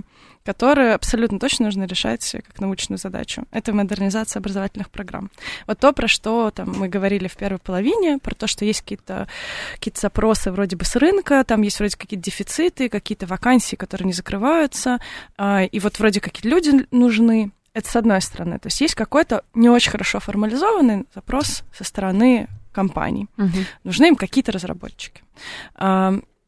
[0.45, 3.45] которую абсолютно точно нужно решать как научную задачу.
[3.51, 5.31] Это модернизация образовательных программ.
[5.67, 9.27] Вот то, про что там, мы говорили в первой половине, про то, что есть какие-то
[9.73, 14.13] какие запросы вроде бы с рынка, там есть вроде какие-то дефициты, какие-то вакансии, которые не
[14.13, 14.99] закрываются,
[15.37, 17.51] а, и вот вроде какие-то люди нужны.
[17.73, 18.59] Это с одной стороны.
[18.59, 23.27] То есть есть какой-то не очень хорошо формализованный запрос со стороны компаний.
[23.37, 23.57] Угу.
[23.83, 25.23] Нужны им какие-то разработчики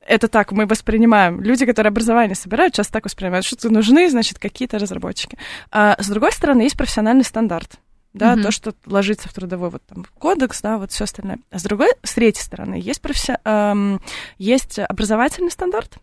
[0.05, 1.41] это так мы воспринимаем.
[1.41, 5.37] Люди, которые образование собирают, часто так воспринимают, что нужны, значит, какие-то разработчики.
[5.71, 7.79] А с другой стороны, есть профессиональный стандарт.
[8.13, 8.43] Да, mm-hmm.
[8.43, 11.39] то, что ложится в трудовой вот там кодекс, да, вот все остальное.
[11.51, 13.33] А с другой, с третьей стороны, есть, професси...
[13.43, 13.99] эм,
[14.37, 15.97] есть образовательный стандарт,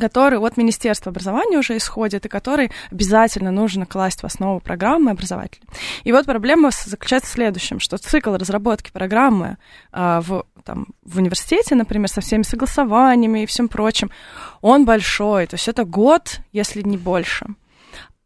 [0.00, 5.68] который от Министерства образования уже исходит, и который обязательно нужно класть в основу программы образовательной.
[6.02, 9.58] И вот проблема заключается в следующем, что цикл разработки программы
[9.92, 14.10] а, в, там, в университете, например, со всеми согласованиями и всем прочим,
[14.60, 17.46] он большой, то есть это год, если не больше.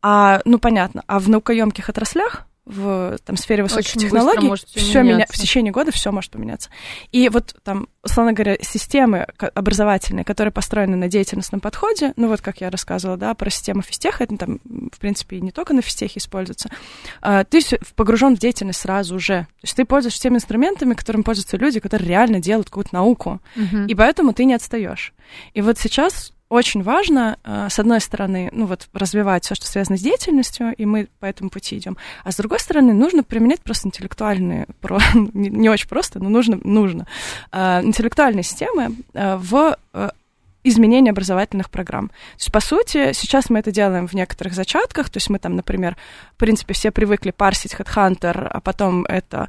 [0.00, 5.26] А, ну, понятно, а в наукоемких отраслях в там, сфере высоких Очень технологий, все меня,
[5.28, 6.68] в течение года все может поменяться.
[7.12, 12.60] И вот там, условно говоря, системы образовательные, которые построены на деятельностном подходе, ну вот как
[12.60, 16.68] я рассказывала, да, про систему физтеха, это там, в принципе, не только на физтехе используется,
[17.22, 17.60] а, ты
[17.96, 19.46] погружен в деятельность сразу же.
[19.60, 23.40] То есть ты пользуешься теми инструментами, которыми пользуются люди, которые реально делают какую-то науку.
[23.56, 23.86] Угу.
[23.88, 25.14] И поэтому ты не отстаешь.
[25.54, 29.98] И вот сейчас очень важно, э, с одной стороны, ну вот развивать все, что связано
[29.98, 33.88] с деятельностью, и мы по этому пути идем, а с другой стороны, нужно применять просто
[33.88, 37.06] интеллектуальные, про, не очень просто, но нужно, нужно
[37.52, 39.76] э, интеллектуальные системы э, в
[40.64, 42.08] изменения образовательных программ.
[42.08, 45.56] То есть, по сути, сейчас мы это делаем в некоторых зачатках, то есть мы там,
[45.56, 45.96] например,
[46.34, 49.48] в принципе, все привыкли парсить HeadHunter, а потом это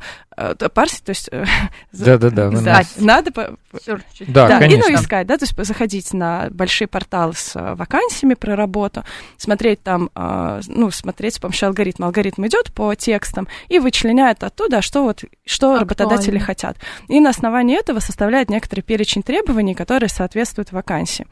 [0.74, 1.30] парсить, то есть...
[1.32, 1.46] Э,
[1.92, 2.50] Да-да-да.
[2.50, 3.32] Да, надо...
[3.32, 4.90] Да, да, конечно.
[4.90, 9.04] И, ну, искать, да, то есть заходить на большие порталы с э, вакансиями про работу,
[9.38, 12.08] смотреть там, ну, смотреть с помощью алгоритма.
[12.08, 15.80] Алгоритм идет по текстам и вычленяет оттуда, что вот, что Актуально.
[15.80, 16.78] работодатели хотят.
[17.08, 21.28] И на основании этого составляет некоторый перечень требований, которые соответствуют вакансии вакансии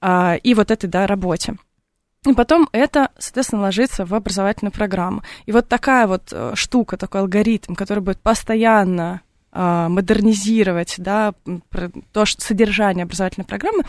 [0.00, 1.56] а, и вот этой, да, работе.
[2.26, 5.22] И потом это, соответственно, ложится в образовательную программу.
[5.46, 9.20] И вот такая вот э, штука, такой алгоритм, который будет постоянно
[9.52, 11.34] э, модернизировать да,
[12.12, 13.84] то что, содержание образовательной программы,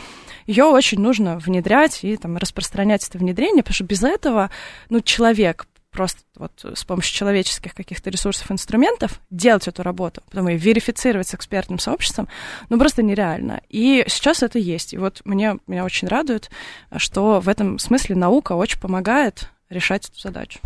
[0.46, 4.50] ее очень нужно внедрять и там, распространять это внедрение, потому что без этого
[4.88, 5.66] ну, человек
[5.98, 11.34] просто вот с помощью человеческих каких-то ресурсов, инструментов делать эту работу, потом ее верифицировать с
[11.34, 12.28] экспертным сообществом,
[12.68, 13.62] ну, просто нереально.
[13.68, 14.94] И сейчас это есть.
[14.94, 16.52] И вот мне, меня очень радует,
[16.98, 20.60] что в этом смысле наука очень помогает решать эту задачу.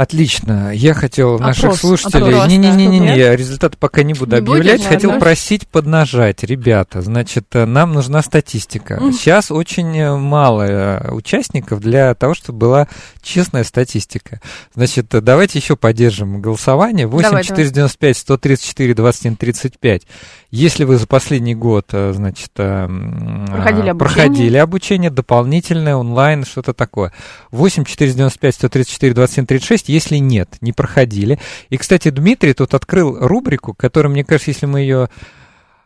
[0.00, 0.72] Отлично.
[0.74, 2.32] Я хотел опрос, наших слушателей...
[2.48, 4.78] Не-не-не, я результаты пока не буду не объявлять.
[4.78, 5.20] Будет, хотел ладно.
[5.22, 6.42] просить поднажать.
[6.42, 8.94] Ребята, значит, э, нам нужна статистика.
[8.94, 9.12] Mm.
[9.12, 12.88] Сейчас очень э, мало э, участников для того, чтобы была
[13.20, 14.40] честная статистика.
[14.74, 17.06] Значит, давайте еще поддержим голосование.
[17.06, 20.02] 8 495 134 21 35.
[20.50, 27.12] Если вы за последний год, значит, проходили обучение, проходили обучение дополнительное, онлайн, что-то такое.
[27.50, 31.38] 8 495 134 27 36 если нет, не проходили.
[31.68, 35.08] И, кстати, Дмитрий тут открыл рубрику, которая, мне кажется, если мы ее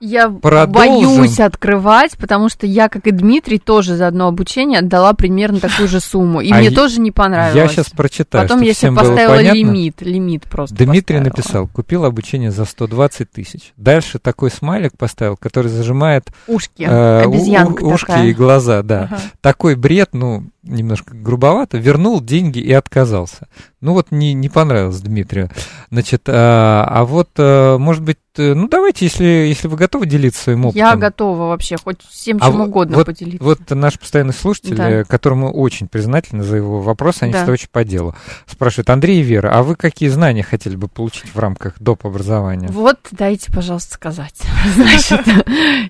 [0.04, 1.16] я Продолжим.
[1.16, 5.88] боюсь открывать, потому что я, как и Дмитрий, тоже за одно обучение отдала примерно такую
[5.88, 6.40] же сумму.
[6.40, 7.56] И а мне я, тоже не понравилось.
[7.56, 8.46] Я сейчас прочитаю.
[8.46, 10.02] Потом я себе поставила лимит.
[10.02, 10.76] Лимит просто.
[10.76, 11.24] Дмитрий поставила.
[11.24, 13.72] написал: купил обучение за 120 тысяч.
[13.76, 18.26] Дальше такой смайлик поставил, который зажимает ушки, э, у, ушки такая.
[18.26, 19.04] и глаза, да.
[19.04, 19.20] Ага.
[19.40, 23.48] Такой бред, ну, немножко грубовато, вернул деньги и отказался.
[23.80, 25.50] Ну вот не, не понравилось Дмитрию.
[25.90, 30.42] Значит, а, а вот, а, может быть, э, ну давайте, если, если вы готовы делиться
[30.42, 30.78] своим опытом.
[30.78, 33.44] Я готова вообще, хоть всем а чем а угодно вот, поделиться.
[33.44, 34.90] Вот наш постоянный слушатель, да.
[34.90, 37.38] Э, которому очень признательны за его вопросы, они да.
[37.38, 38.14] всегда очень по делу.
[38.46, 42.06] Спрашивают, Андрей и Вера, а вы какие знания хотели бы получить в рамках доп.
[42.06, 42.68] образования?
[42.70, 44.40] Вот дайте, пожалуйста, сказать.
[44.74, 45.20] Значит,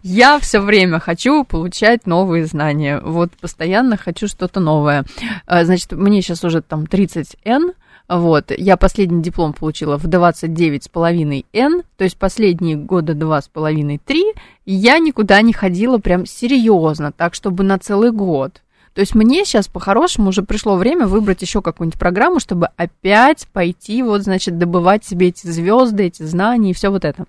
[0.02, 3.00] я все время хочу получать новые знания.
[3.00, 5.04] Вот постоянно хочу что-то новое.
[5.46, 7.72] А, значит, мне сейчас уже там 30 N,
[8.08, 13.98] вот, я последний диплом получила в 29,5 N, то есть последние года 2,5-3,
[14.66, 18.60] и я никуда не ходила прям серьезно, так, чтобы на целый год.
[18.92, 24.02] То есть мне сейчас по-хорошему уже пришло время выбрать еще какую-нибудь программу, чтобы опять пойти,
[24.02, 27.24] вот, значит, добывать себе эти звезды, эти знания и все вот это.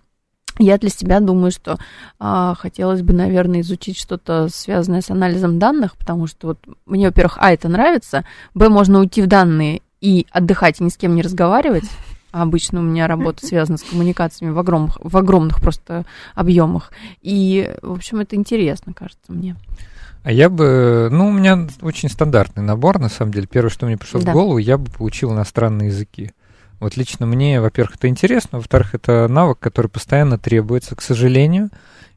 [0.57, 1.77] Я для себя думаю, что
[2.17, 7.37] а, хотелось бы, наверное, изучить что-то связанное с анализом данных, потому что вот мне, во-первых,
[7.41, 8.23] а, это нравится,
[8.53, 11.85] б, можно уйти в данные и отдыхать, и ни с кем не разговаривать.
[12.31, 16.91] А обычно у меня работа связана с коммуникациями в огромных, в огромных просто объемах.
[17.21, 19.55] И, в общем, это интересно, кажется мне.
[20.23, 23.47] А я бы, ну, у меня очень стандартный набор, на самом деле.
[23.47, 24.31] Первое, что мне пришло да.
[24.31, 26.33] в голову, я бы получил иностранные языки.
[26.79, 31.69] Вот лично мне, во-первых, это интересно, во-вторых, это навык, который постоянно требуется, к сожалению,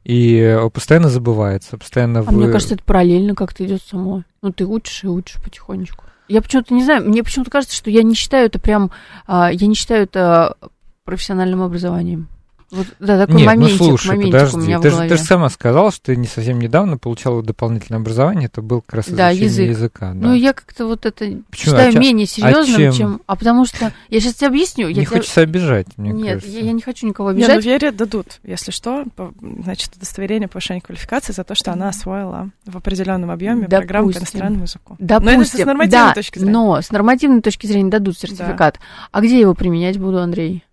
[0.03, 2.19] и постоянно забывается, постоянно...
[2.19, 2.43] А вы...
[2.43, 4.23] мне кажется, это параллельно как-то идет само.
[4.41, 6.03] Ну, ты учишь и учишь потихонечку.
[6.29, 8.91] Я почему-то не знаю, мне почему-то кажется, что я не считаю это прям,
[9.27, 10.55] а, я не считаю это
[11.03, 12.29] профессиональным образованием.
[12.71, 15.09] Вот, да, такой Нет, моментик, ну слушай, моментик подожди, у меня ты, в голове.
[15.09, 18.81] Же, ты же сама сказала, что ты не совсем недавно получала дополнительное образование, это был
[18.81, 19.69] как раз да, изучение язык.
[19.69, 20.13] языка.
[20.13, 20.27] Да.
[20.27, 21.43] Ну, я как-то вот это Почему?
[21.51, 22.93] считаю а менее серьезным, а чем?
[22.93, 23.21] чем...
[23.25, 24.89] А потому что, я сейчас тебе объясню.
[24.89, 25.43] Не я хочется тебя...
[25.43, 26.59] обижать, мне Нет, кажется.
[26.59, 27.55] я, я не хочу никого обижать.
[27.55, 29.05] Нет, ну, Вере дадут, если что,
[29.41, 33.79] значит, удостоверение повышения квалификации за то, что она освоила в определенном объеме Допустим.
[33.79, 34.95] программу по иностранному языку.
[34.99, 35.35] Допустим.
[35.35, 36.53] Но это с нормативной да, точки зрения.
[36.53, 38.75] но с нормативной точки зрения дадут сертификат.
[38.75, 38.79] Да.
[39.11, 40.63] А где его применять буду, Андрей?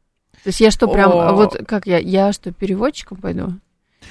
[0.46, 1.32] То есть я что, прям, О.
[1.32, 3.54] вот как я, я что, переводчиком пойду?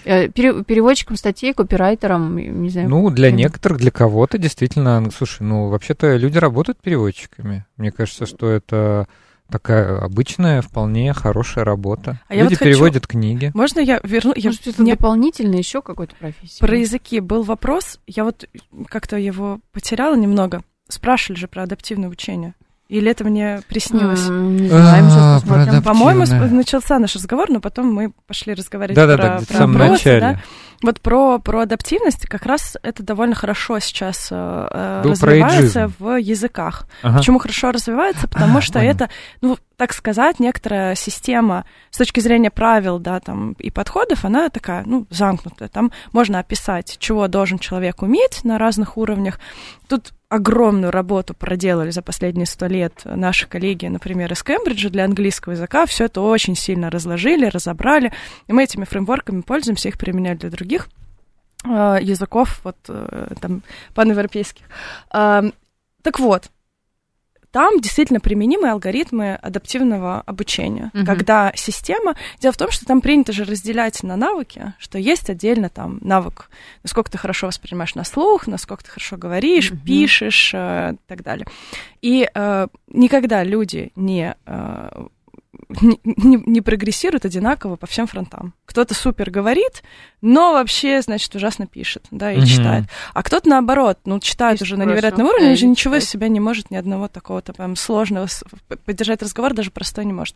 [0.03, 2.89] Э, переводчиком статей, копирайтером, не знаю.
[2.89, 7.65] Ну, для некоторых, для кого-то действительно, ну, слушай, ну, вообще-то люди работают переводчиками.
[7.77, 9.07] Мне кажется, что это
[9.49, 12.19] такая обычная, вполне хорошая работа.
[12.27, 13.17] А Люди вот переводят хочу...
[13.17, 13.51] книги.
[13.53, 14.33] Можно я верну?
[14.35, 14.49] Я...
[14.49, 14.95] Может, это Мне...
[14.95, 16.59] дополнительно еще какой-то профессии?
[16.59, 18.43] Про языки был вопрос, я вот
[18.89, 20.63] как-то его потеряла немного.
[20.89, 22.55] Спрашивали же про адаптивное обучение.
[22.95, 24.29] Или это мне приснилось?
[24.29, 25.83] Не знаем, сейчас а, посмотрим.
[25.83, 26.25] По-моему,
[26.55, 30.39] начался наш разговор, но потом мы пошли разговаривать про, вопросы, да.
[30.81, 36.87] Вот про, про адаптивность как раз это довольно хорошо сейчас э, Был развивается в языках.
[37.01, 37.17] Ага.
[37.17, 38.27] Почему хорошо развивается?
[38.27, 38.91] Потому а, что понял.
[38.91, 39.09] это,
[39.41, 44.83] ну, так сказать, некоторая система с точки зрения правил, да, там, и подходов, она такая,
[44.85, 45.67] ну, замкнутая.
[45.69, 49.39] Там можно описать, чего должен человек уметь на разных уровнях.
[49.87, 55.53] Тут огромную работу проделали за последние сто лет наши коллеги, например, из Кембриджа для английского
[55.53, 55.85] языка.
[55.85, 58.11] Все это очень сильно разложили, разобрали.
[58.47, 60.87] И мы этими фреймворками пользуемся, их применяют для других
[61.65, 63.61] э, языков, вот э, там,
[63.93, 64.65] паневропейских.
[66.05, 66.51] Так вот,
[67.55, 71.05] там действительно применимы алгоритмы адаптивного обучения, угу.
[71.05, 72.17] когда система...
[72.41, 76.49] Дело в том, что там принято же разделять на навыки, что есть отдельно там навык,
[76.83, 79.79] насколько ты хорошо воспринимаешь на слух, насколько ты хорошо говоришь, угу.
[79.85, 81.47] пишешь э, и так далее.
[82.01, 85.05] И э, никогда люди не э,
[85.81, 88.53] не, не, не прогрессируют одинаково по всем фронтам.
[88.65, 89.83] Кто-то супер говорит,
[90.21, 92.45] но вообще, значит, ужасно пишет, да, и угу.
[92.45, 92.85] читает.
[93.13, 96.27] А кто-то наоборот, ну, читает Есть уже на невероятном уровне, и же ничего из себя
[96.27, 98.27] не может, ни одного такого-то прям сложного
[98.85, 100.35] поддержать разговор даже простой не может.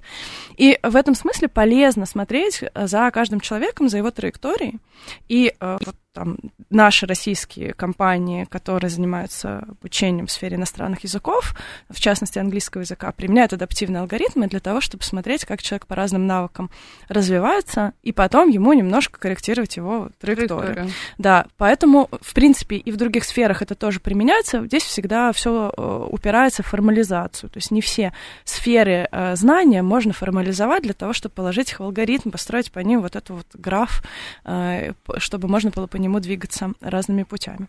[0.58, 4.80] И в этом смысле полезно смотреть за каждым человеком, за его траекторией.
[5.28, 6.38] И э, вот там,
[6.70, 11.55] наши российские компании, которые занимаются обучением в сфере иностранных языков,
[11.89, 16.26] в частности английского языка, применяют адаптивные алгоритмы для того, чтобы смотреть, как человек по разным
[16.26, 16.72] навыкам
[17.07, 20.74] развивается, и потом ему немножко корректировать его траекторию.
[20.74, 20.93] Траектория.
[21.18, 24.66] Да, поэтому, в принципе, и в других сферах это тоже применяется.
[24.66, 27.49] Здесь всегда все э, упирается в формализацию.
[27.49, 28.14] То есть не все
[28.45, 33.01] сферы э, знания можно формализовать для того, чтобы положить их в алгоритм, построить по ним
[33.01, 34.03] вот этот вот граф,
[34.45, 37.68] э, чтобы можно было по нему двигаться разными путями.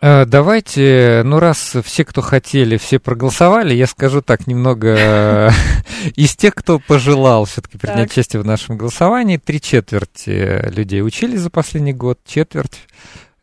[0.00, 5.50] Э, давайте, ну раз все, кто хотели, все проголосовали, я скажу так немного э,
[6.16, 9.36] из тех, кто пожелал все-таки принять участие в нашем голосовании.
[9.36, 12.80] Три четверти людей учились за последний год, четверть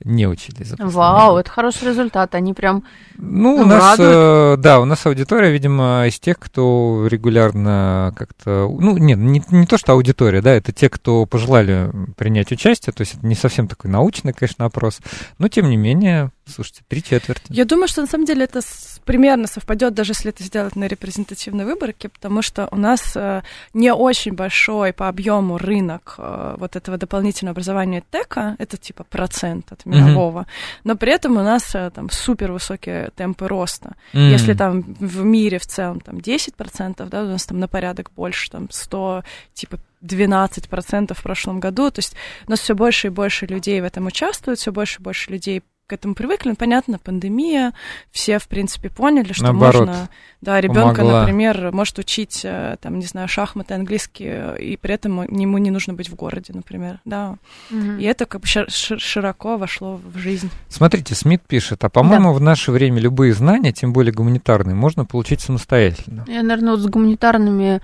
[0.03, 0.73] не учились.
[0.77, 2.35] Вау, это хороший результат.
[2.35, 2.83] Они прям
[3.17, 8.97] ну, у нас, э, да, у нас аудитория, видимо, из тех, кто регулярно как-то, ну,
[8.97, 13.15] нет, не, не то, что аудитория, да, это те, кто пожелали принять участие, то есть
[13.15, 14.99] это не совсем такой научный, конечно, опрос,
[15.37, 17.43] но тем не менее, слушайте, три четверти.
[17.49, 18.61] Я думаю, что на самом деле это
[19.05, 23.41] примерно совпадет, даже если это сделать на репрезентативной выборке, потому что у нас э,
[23.73, 29.71] не очень большой по объему рынок э, вот этого дополнительного образования ТЭКа, это типа процент
[29.71, 30.81] от мирового, mm-hmm.
[30.83, 33.95] но при этом у нас э, там супер высокие темпы роста.
[34.13, 34.29] Mm.
[34.29, 38.51] Если там в мире в целом там 10%, да, у нас там на порядок больше,
[38.51, 39.23] там 100,
[39.53, 42.15] типа 12% в прошлом году, то есть
[42.47, 45.63] у нас все больше и больше людей в этом участвуют, все больше и больше людей
[45.89, 46.49] к этому привыкли.
[46.49, 47.73] Ну, понятно, пандемия,
[48.11, 50.09] все, в принципе, поняли, что Наоборот, можно,
[50.39, 55.57] да, ребенка, например, может учить, э, там, не знаю, шахматы, английский, и при этом ему
[55.57, 57.37] не нужно быть в городе, например, да.
[57.71, 57.93] Угу.
[57.99, 60.51] И это как бы широко вошло в жизнь.
[60.67, 62.37] Смотрите, Смит пишет, а по-моему, да.
[62.37, 66.23] в наше время любые знания, тем более гуманитарные, можно получить самостоятельно.
[66.27, 67.81] Я, наверное, вот с гуманитарными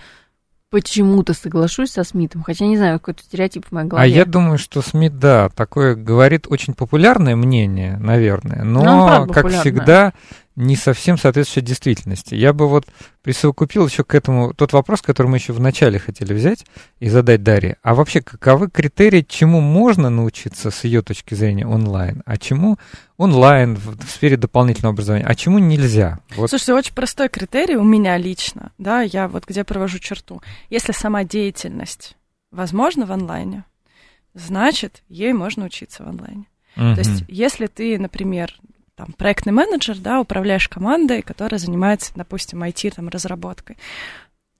[0.70, 4.04] почему-то соглашусь со Смитом, хотя не знаю, какой-то стереотип в моей голове.
[4.04, 9.48] А я думаю, что Смит, да, такое говорит очень популярное мнение, наверное, но, ну, как
[9.50, 10.14] всегда,
[10.56, 12.36] не совсем соответствующей действительности.
[12.36, 12.86] Я бы вот
[13.22, 16.66] присовокупил еще к этому тот вопрос, который мы еще в начале хотели взять
[17.00, 17.78] и задать Дарье.
[17.82, 22.78] А вообще, каковы критерии, чему можно научиться с ее точки зрения онлайн, а чему
[23.18, 26.20] онлайн в, в сфере дополнительного образования, а чему нельзя?
[26.36, 26.50] Вот.
[26.50, 30.42] Слушайте, очень простой критерий у меня лично, да, я вот где провожу черту.
[30.70, 32.16] Если сама деятельность
[32.52, 33.66] возможна в онлайне,
[34.34, 36.46] значит, ей можно учиться в онлайне.
[36.78, 36.94] Mm-hmm.
[36.96, 38.54] То есть, если ты, например,
[38.96, 43.78] там, проектный менеджер, да, управляешь командой, которая занимается, допустим, IT, там, разработкой.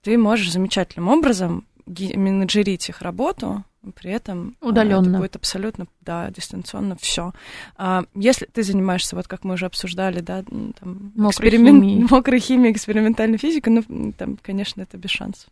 [0.02, 3.64] Ты можешь замечательным образом менеджерить их работу,
[3.94, 7.32] при этом удаленно это будет абсолютно да дистанционно все.
[7.76, 12.06] А, если ты занимаешься вот как мы уже обсуждали да там мокрой, эксперимент, химией.
[12.10, 15.50] мокрой химией экспериментальной физикой ну там конечно это без шансов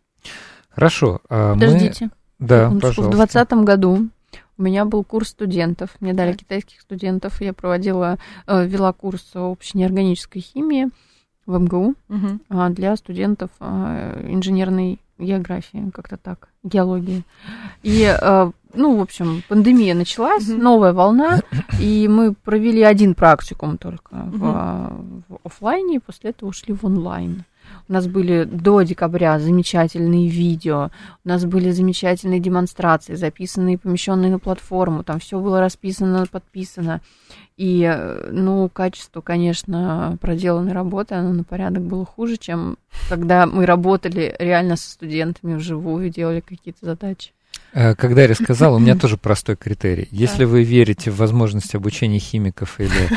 [0.69, 2.09] хорошо а подождите
[2.39, 2.47] мы...
[2.47, 3.03] да пожалуйста.
[3.03, 4.09] в двадцатом году
[4.57, 5.91] у меня был курс студентов.
[5.99, 7.41] Мне дали китайских студентов.
[7.41, 10.89] Я проводила, э, вела курс общей неорганической химии
[11.45, 12.69] в МГУ угу.
[12.69, 17.23] для студентов э, инженерной географии, как-то так, геологии.
[17.83, 20.61] И, э, ну, в общем, пандемия началась, угу.
[20.61, 21.41] новая волна,
[21.79, 24.37] и мы провели один практикум только угу.
[24.37, 27.43] в, в офлайне, и после этого ушли в онлайн.
[27.87, 30.91] У нас были до декабря замечательные видео,
[31.23, 37.01] у нас были замечательные демонстрации, записанные, помещенные на платформу, там все было расписано, подписано.
[37.57, 37.89] И,
[38.31, 42.77] ну, качество, конечно, проделанной работы, оно на порядок было хуже, чем
[43.09, 47.31] когда мы работали реально со студентами вживую, делали какие-то задачи.
[47.73, 50.07] Э, когда я рассказал, у меня тоже простой критерий.
[50.11, 53.09] Если вы верите в возможность обучения химиков или,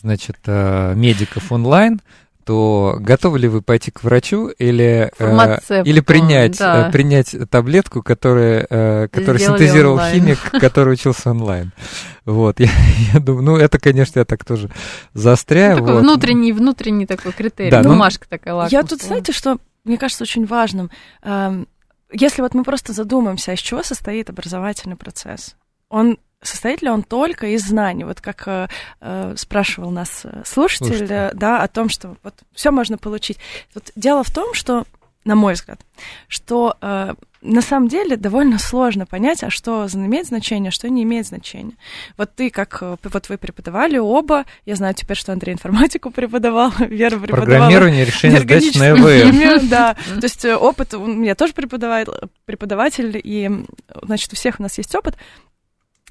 [0.00, 2.00] значит, э, медиков онлайн,
[2.46, 6.88] то готовы ли вы пойти к врачу или, э, или принять, да.
[6.88, 10.14] э, принять таблетку, которая, э, которую синтезировал онлайн.
[10.14, 11.72] химик, который учился онлайн?
[12.24, 12.70] Вот, я,
[13.12, 14.70] я думаю, ну, это, конечно, я так тоже
[15.12, 15.72] застряю.
[15.72, 16.02] Ну, такой вот.
[16.02, 18.82] внутренний, внутренний такой критерий, да, бумажка ну, такая лакмусовая.
[18.82, 20.92] Я тут, знаете, что мне кажется очень важным?
[21.24, 21.66] Эм,
[22.12, 25.56] если вот мы просто задумаемся, из чего состоит образовательный процесс?
[25.88, 28.04] Он состоит ли он только из знаний?
[28.04, 28.68] Вот как э,
[29.00, 31.30] э спрашивал нас э, слушатель, Слушайте.
[31.34, 33.38] да, о том, что вот все можно получить.
[33.74, 34.84] Вот дело в том, что,
[35.24, 35.80] на мой взгляд,
[36.28, 41.04] что э, на самом деле довольно сложно понять, а что имеет значение, а что не
[41.04, 41.74] имеет значения.
[42.16, 46.72] Вот ты, как э, вот вы преподавали оба, я знаю теперь, что Андрей информатику преподавал,
[46.78, 47.44] Вера преподавала.
[47.44, 49.68] Программирование, решение задач на ЭВМ.
[49.68, 53.50] Да, то есть опыт, я тоже преподаватель, и,
[54.02, 55.16] значит, у всех у нас есть опыт,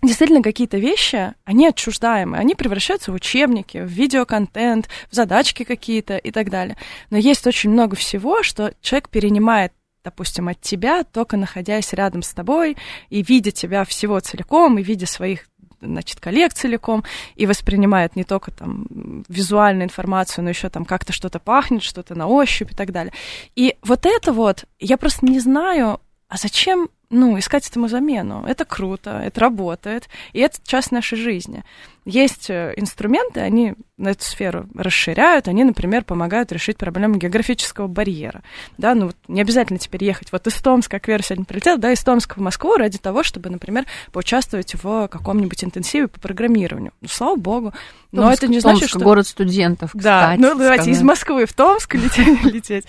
[0.01, 6.31] действительно какие-то вещи, они отчуждаемые, они превращаются в учебники, в видеоконтент, в задачки какие-то и
[6.31, 6.77] так далее.
[7.09, 9.73] Но есть очень много всего, что человек перенимает
[10.03, 12.77] допустим, от тебя, только находясь рядом с тобой
[13.09, 15.47] и видя тебя всего целиком, и видя своих
[15.81, 17.03] значит, коллег целиком,
[17.35, 18.85] и воспринимает не только там
[19.27, 23.13] визуальную информацию, но еще там как-то что-то пахнет, что-то на ощупь и так далее.
[23.55, 28.45] И вот это вот, я просто не знаю, а зачем ну, искать этому замену.
[28.47, 31.63] Это круто, это работает, и это часть нашей жизни.
[32.05, 38.43] Есть э, инструменты, они на эту сферу расширяют, они, например, помогают решить проблему географического барьера.
[38.77, 41.91] Да, ну, вот не обязательно теперь ехать вот из Томска, как Вера сегодня прилетела, да,
[41.91, 46.91] из Томска в Москву ради того, чтобы, например, поучаствовать в каком-нибудь интенсиве по программированию.
[47.01, 47.73] Ну, слава богу.
[48.11, 48.99] Но Томск, это не значит, Томск, что...
[48.99, 50.39] город студентов, кстати.
[50.39, 50.99] Да, ну, давайте сказать.
[50.99, 52.43] из Москвы в Томск лететь.
[52.43, 52.85] лететь.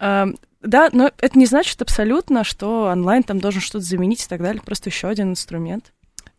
[0.00, 4.60] Да, но это не значит абсолютно, что онлайн там должен что-то заменить и так далее.
[4.64, 5.92] Просто еще один инструмент.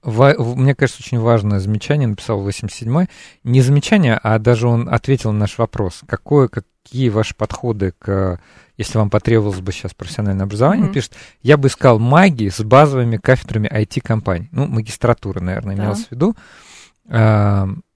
[0.03, 3.07] Мне кажется, очень важное замечание написал 87-й.
[3.43, 6.01] Не замечание, а даже он ответил на наш вопрос.
[6.07, 8.39] Какое, какие ваши подходы к,
[8.77, 10.93] если вам потребовалось бы сейчас профессиональное образование, mm-hmm.
[10.93, 14.49] пишет, я бы искал магии с базовыми кафедрами IT-компаний.
[14.51, 15.83] Ну, магистратура, наверное, да.
[15.83, 16.35] имелось в виду.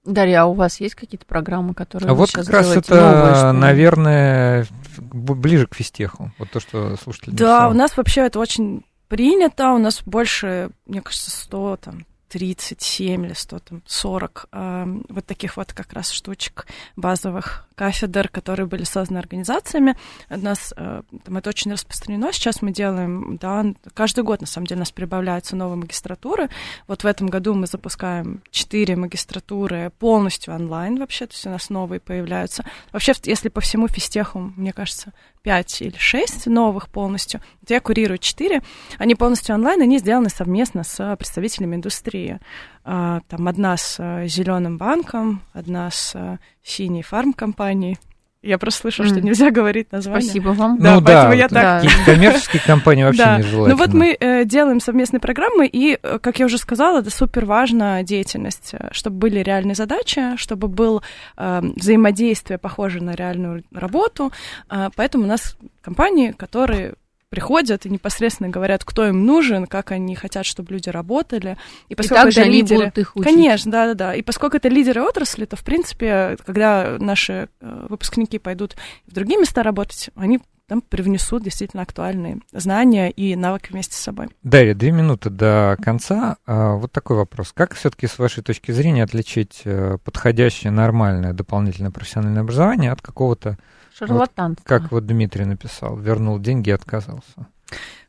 [0.04, 2.94] Дарья, а у вас есть какие-то программы, которые а вы вот сейчас как раз это,
[2.94, 4.66] новые, наверное,
[4.98, 6.32] ближе к физтеху.
[6.38, 7.70] Вот то, что слушатели Да, написал.
[7.70, 9.74] у нас вообще это очень принято.
[9.74, 15.58] У нас больше, мне кажется, 100 там 37 или 100, там, 40 э, вот таких
[15.58, 19.96] вот как раз штучек базовых кафедр, которые были созданы организациями.
[20.30, 22.32] У нас э, там, это очень распространено.
[22.32, 26.48] Сейчас мы делаем, да, каждый год, на самом деле, у нас прибавляются новые магистратуры.
[26.86, 31.70] Вот в этом году мы запускаем 4 магистратуры полностью онлайн вообще, то есть у нас
[31.70, 32.64] новые появляются.
[32.92, 35.12] Вообще, если по всему физтеху, мне кажется,
[35.42, 37.40] 5 или 6 новых полностью.
[37.68, 38.62] Я курирую 4.
[38.98, 42.38] Они полностью онлайн, они сделаны совместно с представителями индустрии.
[42.84, 47.98] А, там одна с э, зеленым банком, одна с э, синей фармкомпанией.
[48.42, 49.10] Я просто слышала, mm.
[49.10, 50.22] что нельзя говорить название.
[50.22, 50.78] Спасибо вам.
[50.80, 51.84] Да, ну поэтому да, я так...
[52.04, 53.38] коммерческие компании вообще да.
[53.38, 53.68] нежелательно.
[53.68, 57.44] Ну вот мы э, делаем совместные программы, и, э, как я уже сказала, это супер
[57.44, 61.02] важна деятельность, чтобы были реальные задачи, чтобы был
[61.36, 64.32] э, взаимодействие похоже на реальную работу.
[64.68, 66.94] Э, поэтому у нас компании, которые
[67.32, 71.56] приходят и непосредственно говорят, кто им нужен, как они хотят, чтобы люди работали.
[71.88, 72.80] И поскольку и это они лидеры...
[72.80, 73.24] будут их учить.
[73.24, 74.14] Конечно, да, да, да.
[74.14, 78.76] И поскольку это лидеры отрасли, то, в принципе, когда наши э, выпускники пойдут
[79.06, 84.28] в другие места работать, они там привнесут действительно актуальные знания и навыки вместе с собой.
[84.42, 86.36] Дарья, две минуты до конца.
[86.44, 87.52] А, вот такой вопрос.
[87.54, 93.56] Как все-таки с вашей точки зрения отличить э, подходящее, нормальное дополнительное профессиональное образование от какого-то
[93.96, 94.62] Шарлатанство.
[94.62, 97.46] Вот, как вот Дмитрий написал, вернул деньги и отказался.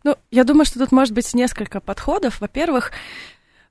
[0.03, 2.41] Ну, я думаю, что тут может быть несколько подходов.
[2.41, 2.91] Во-первых,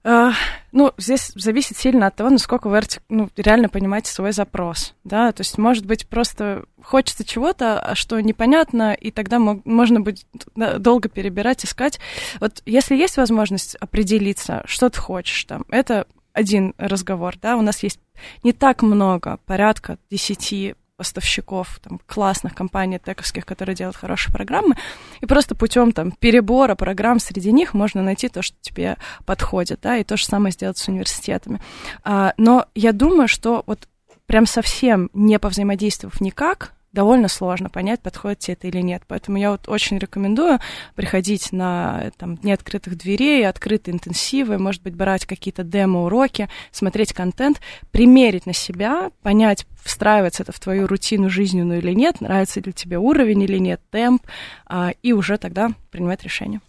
[0.04, 0.30] э,
[0.72, 5.42] ну, здесь зависит сильно от того, насколько вы ну, реально понимаете свой запрос, да, то
[5.42, 11.64] есть, может быть, просто хочется чего-то, а что непонятно, и тогда можно будет долго перебирать,
[11.64, 12.00] искать.
[12.40, 17.82] Вот если есть возможность определиться, что ты хочешь там, это один разговор, да, у нас
[17.82, 18.00] есть
[18.42, 24.76] не так много, порядка десяти поставщиков там, классных компаний тековских, которые делают хорошие программы,
[25.20, 29.96] и просто путем там, перебора программ среди них можно найти то, что тебе подходит, да,
[29.96, 31.60] и то же самое сделать с университетами.
[32.04, 33.88] А, но я думаю, что вот
[34.26, 39.02] прям совсем не повзаимодействовав никак, довольно сложно понять, подходит тебе это или нет.
[39.06, 40.58] Поэтому я вот очень рекомендую
[40.94, 47.60] приходить на там, дни открытых дверей, открытые интенсивы, может быть, брать какие-то демо-уроки, смотреть контент,
[47.90, 52.98] примерить на себя, понять, встраивается это в твою рутину жизненную или нет, нравится ли тебе
[52.98, 54.22] уровень или нет, темп,
[54.66, 56.60] а, и уже тогда принимать решение.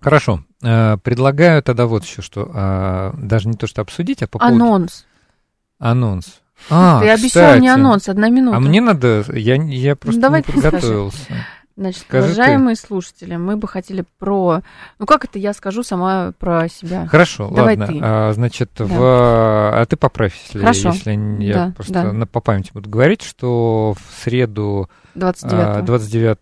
[0.00, 0.42] Хорошо.
[0.62, 4.54] Э, предлагаю тогда вот еще что, а, даже не то, что обсудить, а по поводу...
[5.78, 6.40] Анонс.
[6.68, 8.56] А, Ты обещал мне анонс, одна минута.
[8.56, 11.22] А мне надо, я, я просто Давай не подготовился.
[11.22, 11.44] Скажи.
[11.80, 12.82] Значит, Скажи уважаемые ты.
[12.82, 14.60] слушатели, мы бы хотели про...
[14.98, 17.06] Ну, как это я скажу сама про себя?
[17.06, 17.86] Хорошо, Давай ладно.
[17.86, 18.00] Ты.
[18.02, 18.84] А, значит, да.
[18.84, 18.98] в...
[19.00, 20.90] А ты поправь, если, Хорошо.
[20.90, 22.12] если я да, просто да.
[22.12, 26.36] На, по памяти буду говорить, что в среду 29, 29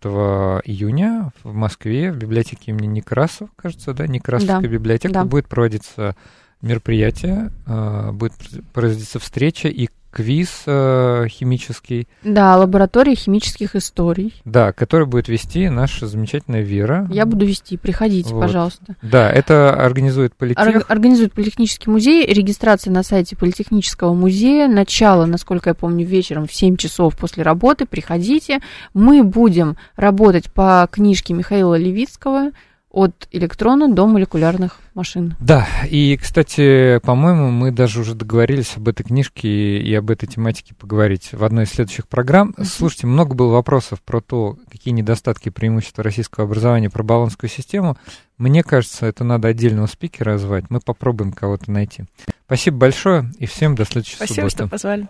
[0.64, 4.66] июня в Москве в библиотеке имени Некрасова, кажется, да, Некрасовская да.
[4.66, 5.24] библиотека, да.
[5.24, 6.16] будет проводиться
[6.62, 8.32] мероприятие, а, будет
[8.72, 12.08] производиться встреча, и квиз э, химический.
[12.24, 14.34] Да, лаборатория химических историй.
[14.44, 17.06] Да, который будет вести наша замечательная Вера.
[17.10, 18.40] Я буду вести, приходите, вот.
[18.40, 18.96] пожалуйста.
[19.02, 20.66] Да, это организует Политех.
[20.66, 26.54] Ор- организует Политехнический музей, регистрация на сайте Политехнического музея, начало, насколько я помню, вечером в
[26.54, 28.60] 7 часов после работы, приходите.
[28.94, 32.50] Мы будем работать по книжке Михаила Левицкого
[32.98, 35.36] от электрона до молекулярных машин.
[35.38, 40.74] Да, и, кстати, по-моему, мы даже уже договорились об этой книжке и об этой тематике
[40.74, 42.54] поговорить в одной из следующих программ.
[42.58, 42.64] Uh-huh.
[42.64, 47.96] Слушайте, много было вопросов про то, какие недостатки и преимущества российского образования, про баллонскую систему.
[48.36, 50.64] Мне кажется, это надо отдельного спикера звать.
[50.68, 52.04] Мы попробуем кого-то найти.
[52.46, 54.26] Спасибо большое и всем до Спасибо, субботы.
[54.26, 55.08] Спасибо, что позвали.